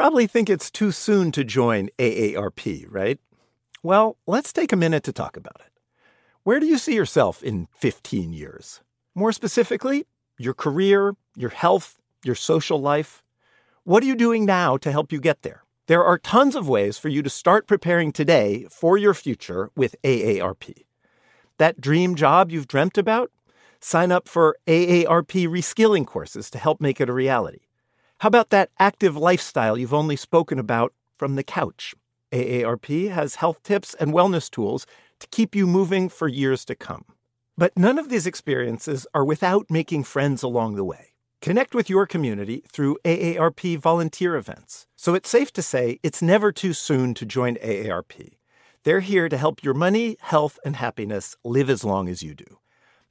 Probably 0.00 0.26
think 0.26 0.48
it's 0.48 0.70
too 0.70 0.90
soon 0.90 1.30
to 1.30 1.44
join 1.44 1.90
AARP, 1.98 2.86
right? 2.88 3.18
Well, 3.82 4.16
let's 4.26 4.50
take 4.50 4.72
a 4.72 4.76
minute 4.76 5.02
to 5.02 5.12
talk 5.12 5.36
about 5.36 5.60
it. 5.60 5.72
Where 6.42 6.58
do 6.58 6.64
you 6.64 6.78
see 6.78 6.94
yourself 6.94 7.42
in 7.42 7.68
15 7.74 8.32
years? 8.32 8.80
More 9.14 9.30
specifically, 9.30 10.06
your 10.38 10.54
career, 10.54 11.16
your 11.36 11.50
health, 11.50 11.98
your 12.24 12.34
social 12.34 12.80
life. 12.80 13.22
What 13.84 14.02
are 14.02 14.06
you 14.06 14.14
doing 14.14 14.46
now 14.46 14.78
to 14.78 14.90
help 14.90 15.12
you 15.12 15.20
get 15.20 15.42
there? 15.42 15.64
There 15.86 16.02
are 16.02 16.16
tons 16.16 16.56
of 16.56 16.66
ways 16.66 16.96
for 16.96 17.10
you 17.10 17.20
to 17.20 17.28
start 17.28 17.66
preparing 17.66 18.10
today 18.10 18.66
for 18.70 18.96
your 18.96 19.12
future 19.12 19.70
with 19.76 19.96
AARP. 20.02 20.86
That 21.58 21.78
dream 21.78 22.14
job 22.14 22.50
you've 22.50 22.68
dreamt 22.68 22.96
about? 22.96 23.30
Sign 23.80 24.10
up 24.10 24.28
for 24.28 24.56
AARP 24.66 25.46
reskilling 25.46 26.06
courses 26.06 26.48
to 26.52 26.58
help 26.58 26.80
make 26.80 27.02
it 27.02 27.10
a 27.10 27.12
reality. 27.12 27.66
How 28.20 28.26
about 28.26 28.50
that 28.50 28.68
active 28.78 29.16
lifestyle 29.16 29.78
you've 29.78 29.94
only 29.94 30.14
spoken 30.14 30.58
about 30.58 30.92
from 31.16 31.36
the 31.36 31.42
couch? 31.42 31.94
AARP 32.32 33.10
has 33.10 33.36
health 33.36 33.62
tips 33.62 33.94
and 33.94 34.12
wellness 34.12 34.50
tools 34.50 34.86
to 35.20 35.26
keep 35.28 35.54
you 35.54 35.66
moving 35.66 36.10
for 36.10 36.28
years 36.28 36.66
to 36.66 36.74
come. 36.74 37.06
But 37.56 37.78
none 37.78 37.98
of 37.98 38.10
these 38.10 38.26
experiences 38.26 39.06
are 39.14 39.24
without 39.24 39.70
making 39.70 40.04
friends 40.04 40.42
along 40.42 40.76
the 40.76 40.84
way. 40.84 41.14
Connect 41.40 41.74
with 41.74 41.88
your 41.88 42.06
community 42.06 42.62
through 42.70 42.98
AARP 43.06 43.78
volunteer 43.78 44.36
events. 44.36 44.86
So 44.96 45.14
it's 45.14 45.30
safe 45.30 45.50
to 45.54 45.62
say 45.62 45.98
it's 46.02 46.20
never 46.20 46.52
too 46.52 46.74
soon 46.74 47.14
to 47.14 47.24
join 47.24 47.54
AARP. 47.56 48.34
They're 48.84 49.00
here 49.00 49.30
to 49.30 49.38
help 49.38 49.64
your 49.64 49.72
money, 49.72 50.18
health, 50.20 50.58
and 50.62 50.76
happiness 50.76 51.36
live 51.42 51.70
as 51.70 51.84
long 51.84 52.06
as 52.06 52.22
you 52.22 52.34
do. 52.34 52.58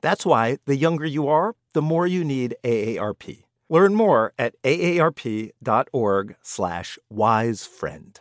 That's 0.01 0.23
why 0.23 0.59
the 0.65 0.77
younger 0.77 1.07
you 1.07 1.27
are, 1.27 1.55
the 1.73 1.81
more 1.81 2.05
you 2.05 2.23
need 2.23 2.55
AARP. 2.63 3.45
Learn 3.71 3.93
more 3.93 4.33
at 4.39 4.55
aarp.org 4.63 6.35
slash 6.41 6.97
wisefriend. 7.13 8.17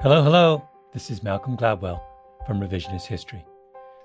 Hello, 0.00 0.22
hello. 0.22 0.66
This 0.94 1.10
is 1.10 1.22
Malcolm 1.22 1.54
Gladwell 1.54 2.00
from 2.46 2.58
Revisionist 2.58 3.04
History. 3.04 3.44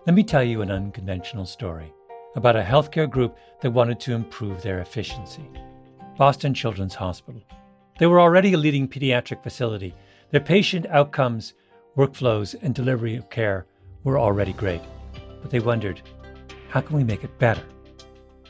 Let 0.06 0.16
me 0.16 0.24
tell 0.24 0.44
you 0.44 0.62
an 0.62 0.72
unconventional 0.72 1.46
story 1.46 1.94
about 2.36 2.58
a 2.58 2.64
healthcare 2.64 3.10
group 3.10 3.38
that 3.62 3.72
wanted 3.72 4.02
to 4.02 4.14
improve 4.14 4.62
their 4.62 4.80
efficiency. 4.80 5.50
Boston 6.18 6.54
Children's 6.54 6.96
Hospital. 6.96 7.42
They 8.00 8.08
were 8.08 8.20
already 8.20 8.52
a 8.52 8.58
leading 8.58 8.90
pediatric 8.90 9.42
facility. 9.42 9.96
Their 10.32 10.42
patient 10.42 10.86
outcomes, 10.88 11.54
workflows, 11.96 12.56
and 12.62 12.76
delivery 12.76 13.16
of 13.16 13.30
care 13.30 13.68
were 14.04 14.20
already 14.20 14.52
great. 14.52 14.82
But 15.42 15.50
they 15.50 15.62
wondered, 15.62 16.02
how 16.68 16.82
can 16.82 16.98
we 16.98 17.06
make 17.06 17.24
it 17.24 17.40
better? 17.40 17.64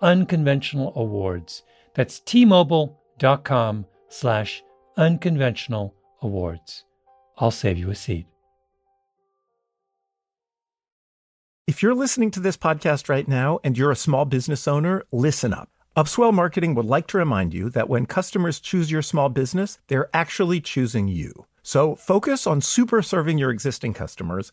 unconventional 0.00 0.92
awards. 0.96 1.62
That's 1.94 2.20
tmobile.com 2.20 3.86
slash 4.08 4.62
unconventional 4.96 5.94
awards. 6.22 6.84
I'll 7.38 7.50
save 7.50 7.78
you 7.78 7.90
a 7.90 7.94
seat. 7.94 8.26
If 11.66 11.82
you're 11.82 11.94
listening 11.94 12.30
to 12.32 12.40
this 12.40 12.58
podcast 12.58 13.08
right 13.08 13.26
now 13.26 13.58
and 13.64 13.76
you're 13.78 13.90
a 13.90 13.96
small 13.96 14.26
business 14.26 14.68
owner, 14.68 15.02
listen 15.10 15.54
up. 15.54 15.70
Upswell 15.96 16.34
Marketing 16.34 16.74
would 16.74 16.84
like 16.84 17.06
to 17.06 17.18
remind 17.18 17.54
you 17.54 17.70
that 17.70 17.88
when 17.88 18.04
customers 18.04 18.60
choose 18.60 18.90
your 18.90 19.00
small 19.00 19.28
business, 19.28 19.78
they're 19.88 20.10
actually 20.12 20.60
choosing 20.60 21.08
you. 21.08 21.46
So 21.62 21.94
focus 21.94 22.46
on 22.46 22.60
super 22.60 23.00
serving 23.00 23.38
your 23.38 23.50
existing 23.50 23.94
customers 23.94 24.52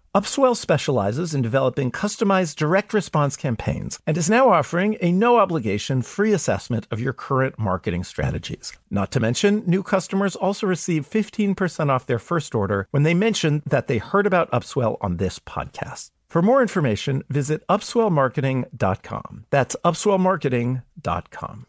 Upswell 0.13 0.57
specializes 0.57 1.33
in 1.33 1.41
developing 1.41 1.89
customized 1.89 2.57
direct 2.57 2.93
response 2.93 3.37
campaigns 3.37 3.97
and 4.05 4.17
is 4.17 4.29
now 4.29 4.49
offering 4.49 4.97
a 4.99 5.09
no 5.09 5.37
obligation 5.37 6.01
free 6.01 6.33
assessment 6.33 6.85
of 6.91 6.99
your 6.99 7.13
current 7.13 7.57
marketing 7.57 8.03
strategies. 8.03 8.73
Not 8.89 9.13
to 9.13 9.21
mention, 9.21 9.63
new 9.65 9.81
customers 9.81 10.35
also 10.35 10.67
receive 10.67 11.09
15% 11.09 11.89
off 11.89 12.07
their 12.07 12.19
first 12.19 12.53
order 12.53 12.89
when 12.91 13.03
they 13.03 13.13
mention 13.13 13.63
that 13.65 13.87
they 13.87 13.99
heard 13.99 14.27
about 14.27 14.51
Upswell 14.51 14.97
on 14.99 15.15
this 15.15 15.39
podcast. 15.39 16.11
For 16.27 16.41
more 16.41 16.61
information, 16.61 17.23
visit 17.29 17.65
upswellmarketing.com. 17.69 19.45
That's 19.49 19.77
upswellmarketing.com. 19.85 21.65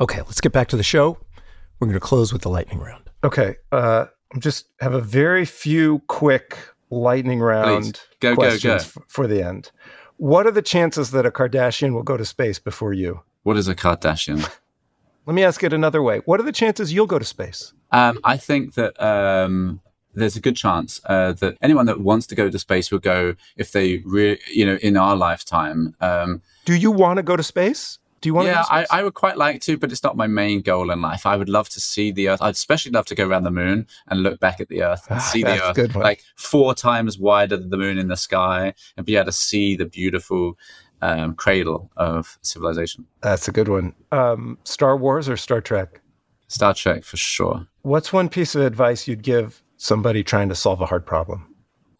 Okay, 0.00 0.18
let's 0.22 0.40
get 0.40 0.52
back 0.52 0.66
to 0.68 0.76
the 0.76 0.82
show. 0.82 1.18
We're 1.78 1.86
going 1.86 1.94
to 1.94 2.00
close 2.00 2.32
with 2.32 2.42
the 2.42 2.48
lightning 2.48 2.80
round. 2.80 3.10
Okay, 3.22 3.56
uh, 3.70 4.06
just 4.38 4.66
have 4.80 4.94
a 4.94 5.00
very 5.00 5.44
few 5.44 6.00
quick 6.06 6.58
lightning 6.90 7.40
round 7.40 8.00
go, 8.20 8.34
questions 8.34 8.62
go, 8.62 9.00
go. 9.00 9.04
for 9.08 9.26
the 9.26 9.42
end. 9.42 9.70
What 10.16 10.46
are 10.46 10.50
the 10.50 10.62
chances 10.62 11.12
that 11.12 11.24
a 11.24 11.30
Kardashian 11.30 11.94
will 11.94 12.02
go 12.02 12.16
to 12.16 12.24
space 12.24 12.58
before 12.58 12.92
you? 12.92 13.22
What 13.42 13.56
is 13.56 13.68
a 13.68 13.74
Kardashian? 13.74 14.38
Let 15.26 15.34
me 15.34 15.44
ask 15.44 15.62
it 15.62 15.72
another 15.72 16.02
way. 16.02 16.18
What 16.24 16.40
are 16.40 16.42
the 16.42 16.52
chances 16.52 16.92
you'll 16.92 17.06
go 17.06 17.18
to 17.18 17.24
space? 17.24 17.72
Um, 17.92 18.18
I 18.24 18.36
think 18.36 18.74
that 18.74 19.00
um, 19.02 19.80
there's 20.14 20.36
a 20.36 20.40
good 20.40 20.56
chance 20.56 21.00
uh, 21.06 21.32
that 21.34 21.56
anyone 21.62 21.86
that 21.86 22.00
wants 22.00 22.26
to 22.28 22.34
go 22.34 22.50
to 22.50 22.58
space 22.58 22.90
will 22.90 22.98
go 22.98 23.36
if 23.56 23.72
they 23.72 23.98
really, 23.98 24.40
you 24.52 24.66
know, 24.66 24.76
in 24.76 24.96
our 24.96 25.16
lifetime. 25.16 25.94
Um, 26.00 26.42
Do 26.64 26.74
you 26.74 26.90
want 26.90 27.18
to 27.18 27.22
go 27.22 27.36
to 27.36 27.42
space? 27.42 27.99
Do 28.20 28.28
you 28.28 28.34
want 28.34 28.48
yeah, 28.48 28.62
to 28.62 28.68
to 28.68 28.74
I. 28.74 28.86
I 28.90 29.02
would 29.02 29.14
quite 29.14 29.36
like 29.36 29.60
to, 29.62 29.78
but 29.78 29.90
it's 29.90 30.02
not 30.02 30.16
my 30.16 30.26
main 30.26 30.60
goal 30.60 30.90
in 30.90 31.00
life. 31.00 31.24
I 31.26 31.36
would 31.36 31.48
love 31.48 31.68
to 31.70 31.80
see 31.80 32.10
the 32.10 32.28
Earth. 32.28 32.42
I'd 32.42 32.54
especially 32.54 32.92
love 32.92 33.06
to 33.06 33.14
go 33.14 33.26
around 33.26 33.44
the 33.44 33.50
moon 33.50 33.86
and 34.08 34.22
look 34.22 34.40
back 34.40 34.60
at 34.60 34.68
the 34.68 34.82
Earth 34.82 35.06
and 35.08 35.18
Ah, 35.18 35.22
see 35.22 35.42
the 35.42 35.62
Earth 35.62 35.74
good 35.74 35.94
like 35.94 36.22
four 36.36 36.74
times 36.74 37.18
wider 37.18 37.56
than 37.56 37.70
the 37.70 37.78
moon 37.78 37.98
in 37.98 38.08
the 38.08 38.16
sky 38.16 38.74
and 38.96 39.06
be 39.06 39.16
able 39.16 39.26
to 39.26 39.32
see 39.32 39.76
the 39.76 39.86
beautiful 39.86 40.58
um, 41.02 41.34
cradle 41.34 41.90
of 41.96 42.38
civilization. 42.42 43.06
That's 43.22 43.48
a 43.48 43.52
good 43.52 43.68
one. 43.68 43.94
Um, 44.12 44.58
Star 44.64 44.96
Wars 44.96 45.28
or 45.28 45.36
Star 45.36 45.60
Trek? 45.60 46.00
Star 46.48 46.74
Trek 46.74 47.04
for 47.04 47.16
sure. 47.16 47.66
What's 47.82 48.12
one 48.12 48.28
piece 48.28 48.54
of 48.54 48.62
advice 48.62 49.08
you'd 49.08 49.22
give 49.22 49.62
somebody 49.78 50.22
trying 50.22 50.50
to 50.50 50.54
solve 50.54 50.80
a 50.80 50.86
hard 50.86 51.06
problem? 51.06 51.50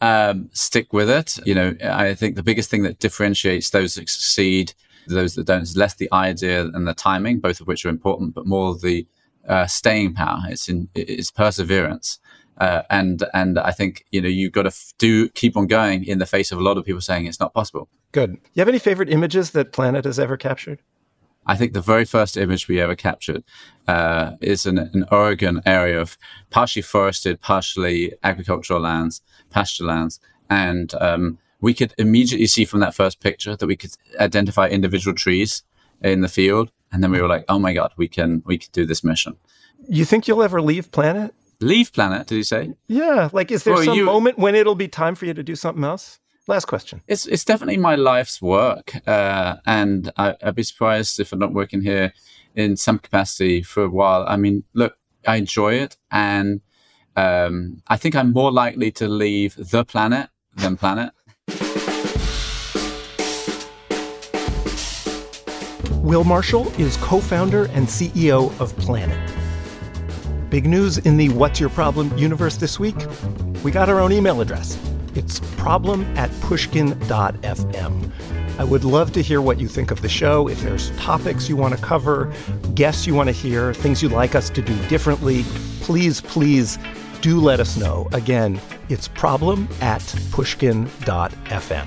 um, 0.01 0.49
stick 0.53 0.93
with 0.93 1.11
it. 1.11 1.39
You 1.45 1.55
know, 1.55 1.77
I 1.85 2.15
think 2.15 2.37
the 2.37 2.43
biggest 2.43 2.71
thing 2.71 2.83
that 2.85 2.99
differentiates 2.99 3.71
those 3.71 3.95
that 3.95 4.09
succeed, 4.09 4.73
those 5.15 5.35
that 5.35 5.47
don't, 5.47 5.63
is 5.63 5.77
less 5.77 5.95
the 5.95 6.09
idea 6.13 6.63
and 6.67 6.87
the 6.87 6.95
timing, 6.95 7.41
both 7.41 7.61
of 7.61 7.67
which 7.67 7.85
are 7.85 7.89
important, 7.89 8.35
but 8.35 8.47
more 8.47 8.77
the 8.77 9.07
uh, 9.49 9.67
staying 9.67 10.15
power. 10.15 10.41
It's 10.49 10.69
in 10.69 10.89
it's 10.95 11.31
perseverance. 11.31 12.19
Uh, 12.59 12.83
and 12.91 13.25
and 13.33 13.59
I 13.59 13.71
think 13.71 14.05
you 14.11 14.21
know 14.21 14.29
you've 14.29 14.53
got 14.53 14.65
to 14.65 14.69
f- 14.69 14.93
do 14.99 15.29
keep 15.31 15.57
on 15.57 15.67
going 15.67 16.05
in 16.05 16.19
the 16.19 16.27
face 16.27 16.53
of 16.53 16.59
a 16.59 16.63
lot 16.63 16.77
of 16.77 16.85
people 16.85 17.01
saying 17.01 17.27
it's 17.27 17.41
not 17.41 17.55
possible. 17.55 17.89
Good. 18.13 18.37
You 18.55 18.61
have 18.61 18.69
any 18.69 18.79
favorite 18.79 19.09
images 19.09 19.53
that 19.53 19.73
Planet 19.73 20.05
has 20.05 20.19
ever 20.19 20.37
captured? 20.37 20.83
I 21.47 21.57
think 21.57 21.73
the 21.73 21.81
very 21.81 22.05
first 22.05 22.37
image 22.37 22.69
we 22.69 22.81
ever 22.81 22.95
captured 22.95 23.45
uh, 23.89 24.33
is 24.41 24.67
an, 24.67 24.79
an 24.79 25.07
Oregon 25.11 25.63
area 25.65 26.01
of 26.01 26.19
partially 26.51 26.83
forested, 26.83 27.41
partially 27.41 28.13
agricultural 28.23 28.81
lands, 28.81 29.23
pasture 29.49 29.85
lands, 29.85 30.21
and 30.51 30.93
um, 31.01 31.39
we 31.61 31.75
could 31.75 31.95
immediately 31.99 32.47
see 32.47 32.65
from 32.65 32.81
that 32.81 32.95
first 32.95 33.21
picture 33.21 33.57
that 33.57 33.67
we 33.67 33.77
could 33.77 33.91
identify 34.19 34.69
individual 34.69 35.15
trees 35.15 35.63
in 36.03 36.21
the 36.23 36.29
field, 36.29 36.71
and 36.93 37.03
then 37.03 37.11
we 37.11 37.21
were 37.21 37.29
like, 37.29 37.45
"Oh 37.49 37.59
my 37.59 37.73
god, 37.75 37.93
we 37.97 38.09
can 38.09 38.43
we 38.47 38.59
can 38.59 38.71
do 38.73 38.87
this 38.87 39.03
mission." 39.05 39.37
You 39.89 40.05
think 40.05 40.27
you'll 40.29 40.43
ever 40.43 40.61
leave 40.63 40.91
Planet? 40.91 41.35
Leave 41.63 41.93
planet? 41.93 42.27
Did 42.27 42.37
you 42.37 42.43
say? 42.43 42.73
Yeah. 42.89 43.29
Like, 43.35 43.51
is 43.51 43.65
there 43.65 43.75
Well, 43.75 43.85
some 43.85 43.95
you- 43.99 44.07
moment 44.07 44.39
when 44.39 44.55
it'll 44.55 44.75
be 44.75 44.89
time 44.89 45.15
for 45.15 45.27
you 45.27 45.35
to 45.35 45.43
do 45.43 45.55
something 45.55 45.85
else? 45.85 46.19
Last 46.47 46.65
question. 46.65 47.03
It's 47.07 47.27
it's 47.27 47.45
definitely 47.45 47.77
my 47.77 47.97
life's 47.97 48.41
work, 48.41 48.95
uh, 49.07 49.57
and 49.67 50.11
I, 50.17 50.35
I'd 50.43 50.55
be 50.55 50.63
surprised 50.63 51.21
if 51.21 51.33
I'm 51.33 51.39
not 51.39 51.53
working 51.53 51.83
here 51.83 52.13
in 52.55 52.77
some 52.79 52.99
capacity 52.99 53.63
for 53.63 53.83
a 53.85 53.91
while. 53.91 54.25
I 54.27 54.37
mean, 54.37 54.65
look, 54.73 54.95
I 55.27 55.37
enjoy 55.37 55.75
it, 55.75 55.97
and 56.11 56.63
um, 57.15 57.83
I 57.89 57.97
think 57.99 58.15
I'm 58.17 58.33
more 58.33 58.51
likely 58.51 58.91
to 58.93 59.07
leave 59.07 59.55
the 59.59 59.85
planet 59.85 60.31
than 60.57 60.77
planet. 60.77 61.13
Will 66.11 66.25
Marshall 66.25 66.67
is 66.73 66.97
co 66.97 67.21
founder 67.21 67.67
and 67.67 67.87
CEO 67.87 68.51
of 68.61 68.77
Planet. 68.79 69.17
Big 70.51 70.67
news 70.67 70.99
in 70.99 71.17
the 71.17 71.29
What's 71.29 71.61
Your 71.61 71.69
Problem 71.69 72.19
universe 72.19 72.57
this 72.57 72.81
week? 72.81 72.97
We 73.63 73.71
got 73.71 73.89
our 73.89 74.01
own 74.01 74.11
email 74.11 74.41
address. 74.41 74.77
It's 75.15 75.39
problem 75.57 76.03
at 76.19 76.29
pushkin.fm. 76.41 78.11
I 78.59 78.65
would 78.65 78.83
love 78.83 79.13
to 79.13 79.23
hear 79.23 79.41
what 79.41 79.61
you 79.61 79.69
think 79.69 79.93
of 79.93 80.03
the 80.03 80.09
show. 80.09 80.49
If 80.49 80.61
there's 80.63 80.91
topics 80.99 81.49
you 81.49 81.55
want 81.57 81.77
to 81.77 81.81
cover, 81.81 82.35
guests 82.75 83.07
you 83.07 83.15
want 83.15 83.29
to 83.29 83.33
hear, 83.33 83.73
things 83.73 84.03
you'd 84.03 84.11
like 84.11 84.35
us 84.35 84.51
to 84.51 84.61
do 84.61 84.75
differently, 84.89 85.45
please, 85.81 86.23
please 86.23 86.77
do 87.21 87.39
let 87.39 87.61
us 87.61 87.77
know. 87.77 88.09
Again, 88.11 88.61
it's 88.89 89.07
problem 89.07 89.69
at 89.81 90.03
pushkin.fm. 90.33 91.87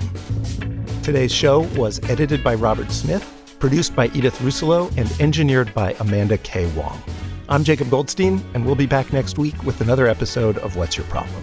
Today's 1.02 1.32
show 1.34 1.60
was 1.76 2.00
edited 2.08 2.42
by 2.42 2.54
Robert 2.54 2.90
Smith, 2.90 3.30
produced 3.64 3.96
by 3.96 4.08
Edith 4.08 4.38
Russolo, 4.40 4.94
and 4.98 5.10
engineered 5.22 5.72
by 5.72 5.96
Amanda 5.98 6.36
K. 6.36 6.70
Wong. 6.72 7.02
I'm 7.48 7.64
Jacob 7.64 7.88
Goldstein, 7.88 8.44
and 8.52 8.62
we'll 8.62 8.74
be 8.74 8.84
back 8.84 9.10
next 9.10 9.38
week 9.38 9.62
with 9.62 9.80
another 9.80 10.06
episode 10.06 10.58
of 10.58 10.76
What's 10.76 10.98
Your 10.98 11.06
Problem? 11.06 11.42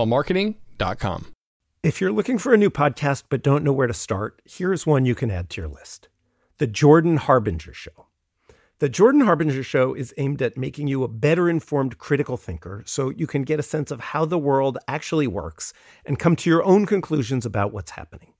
upswellmarketing.com. 0.00 1.26
If 1.82 2.00
you're 2.00 2.12
looking 2.12 2.38
for 2.38 2.52
a 2.52 2.58
new 2.58 2.70
podcast 2.70 3.24
but 3.28 3.42
don't 3.42 3.64
know 3.64 3.72
where 3.72 3.86
to 3.86 3.94
start, 3.94 4.42
here's 4.44 4.86
one 4.86 5.06
you 5.06 5.14
can 5.14 5.30
add 5.30 5.50
to 5.50 5.60
your 5.60 5.68
list 5.68 6.08
The 6.58 6.66
Jordan 6.66 7.16
Harbinger 7.16 7.72
Show. 7.72 8.06
The 8.78 8.88
Jordan 8.88 9.22
Harbinger 9.22 9.62
Show 9.62 9.94
is 9.94 10.14
aimed 10.16 10.40
at 10.40 10.56
making 10.56 10.88
you 10.88 11.04
a 11.04 11.08
better 11.08 11.50
informed 11.50 11.98
critical 11.98 12.38
thinker 12.38 12.82
so 12.86 13.10
you 13.10 13.26
can 13.26 13.42
get 13.42 13.60
a 13.60 13.62
sense 13.62 13.90
of 13.90 14.00
how 14.00 14.24
the 14.24 14.38
world 14.38 14.78
actually 14.88 15.26
works 15.26 15.74
and 16.06 16.18
come 16.18 16.34
to 16.36 16.48
your 16.48 16.64
own 16.64 16.86
conclusions 16.86 17.44
about 17.44 17.72
what's 17.72 17.92
happening. 17.92 18.32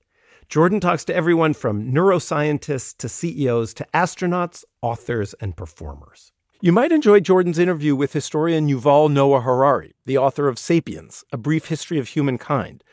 Jordan 0.49 0.79
talks 0.79 1.05
to 1.05 1.15
everyone 1.15 1.53
from 1.53 1.93
neuroscientists 1.93 2.97
to 2.97 3.07
CEOs 3.07 3.73
to 3.75 3.87
astronauts, 3.93 4.63
authors, 4.81 5.33
and 5.35 5.55
performers. 5.55 6.31
You 6.63 6.71
might 6.71 6.91
enjoy 6.91 7.21
Jordan's 7.21 7.57
interview 7.57 7.95
with 7.95 8.13
historian 8.13 8.67
Yuval 8.67 9.11
Noah 9.11 9.41
Harari, 9.41 9.95
the 10.05 10.19
author 10.19 10.47
of 10.47 10.59
Sapiens, 10.59 11.23
A 11.33 11.37
Brief 11.37 11.69
History 11.69 11.97
of 11.97 12.09
Humankind, 12.09 12.83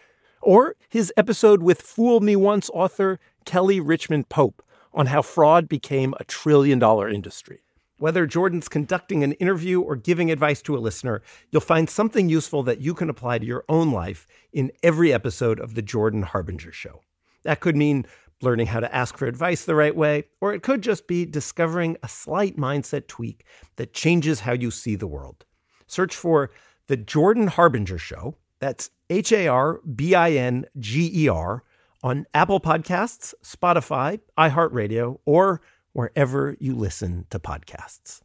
or 0.40 0.74
his 0.88 1.12
episode 1.18 1.62
with 1.62 1.82
Fool 1.82 2.20
Me 2.20 2.34
Once 2.34 2.70
author 2.72 3.20
Kelly 3.44 3.78
Richmond 3.78 4.30
Pope 4.30 4.62
on 4.94 5.08
how 5.08 5.20
fraud 5.20 5.68
became 5.68 6.14
a 6.18 6.24
trillion 6.24 6.78
dollar 6.78 7.10
industry. 7.10 7.60
Whether 7.98 8.26
Jordan's 8.26 8.70
conducting 8.70 9.22
an 9.22 9.32
interview 9.32 9.82
or 9.82 9.96
giving 9.96 10.30
advice 10.30 10.62
to 10.62 10.74
a 10.74 10.80
listener, 10.80 11.20
you'll 11.50 11.60
find 11.60 11.90
something 11.90 12.30
useful 12.30 12.62
that 12.62 12.80
you 12.80 12.94
can 12.94 13.10
apply 13.10 13.36
to 13.36 13.44
your 13.44 13.66
own 13.68 13.92
life 13.92 14.26
in 14.50 14.72
every 14.82 15.12
episode 15.12 15.60
of 15.60 15.74
The 15.74 15.82
Jordan 15.82 16.22
Harbinger 16.22 16.72
Show. 16.72 17.02
That 17.42 17.60
could 17.60 17.76
mean 17.76 18.06
learning 18.42 18.66
how 18.66 18.80
to 18.80 18.94
ask 18.94 19.16
for 19.16 19.26
advice 19.26 19.64
the 19.64 19.74
right 19.74 19.94
way, 19.94 20.24
or 20.40 20.52
it 20.52 20.62
could 20.62 20.82
just 20.82 21.06
be 21.06 21.24
discovering 21.24 21.96
a 22.02 22.08
slight 22.08 22.56
mindset 22.56 23.08
tweak 23.08 23.44
that 23.76 23.92
changes 23.92 24.40
how 24.40 24.52
you 24.52 24.70
see 24.70 24.94
the 24.94 25.06
world. 25.06 25.44
Search 25.86 26.14
for 26.14 26.50
The 26.86 26.96
Jordan 26.96 27.48
Harbinger 27.48 27.98
Show. 27.98 28.36
That's 28.60 28.90
H 29.10 29.32
A 29.32 29.48
R 29.48 29.80
B 29.94 30.14
I 30.14 30.32
N 30.32 30.66
G 30.78 31.10
E 31.14 31.28
R 31.28 31.64
on 32.02 32.26
Apple 32.34 32.60
Podcasts, 32.60 33.34
Spotify, 33.42 34.20
iHeartRadio, 34.38 35.18
or 35.24 35.60
wherever 35.92 36.56
you 36.60 36.74
listen 36.74 37.26
to 37.30 37.38
podcasts. 37.38 38.20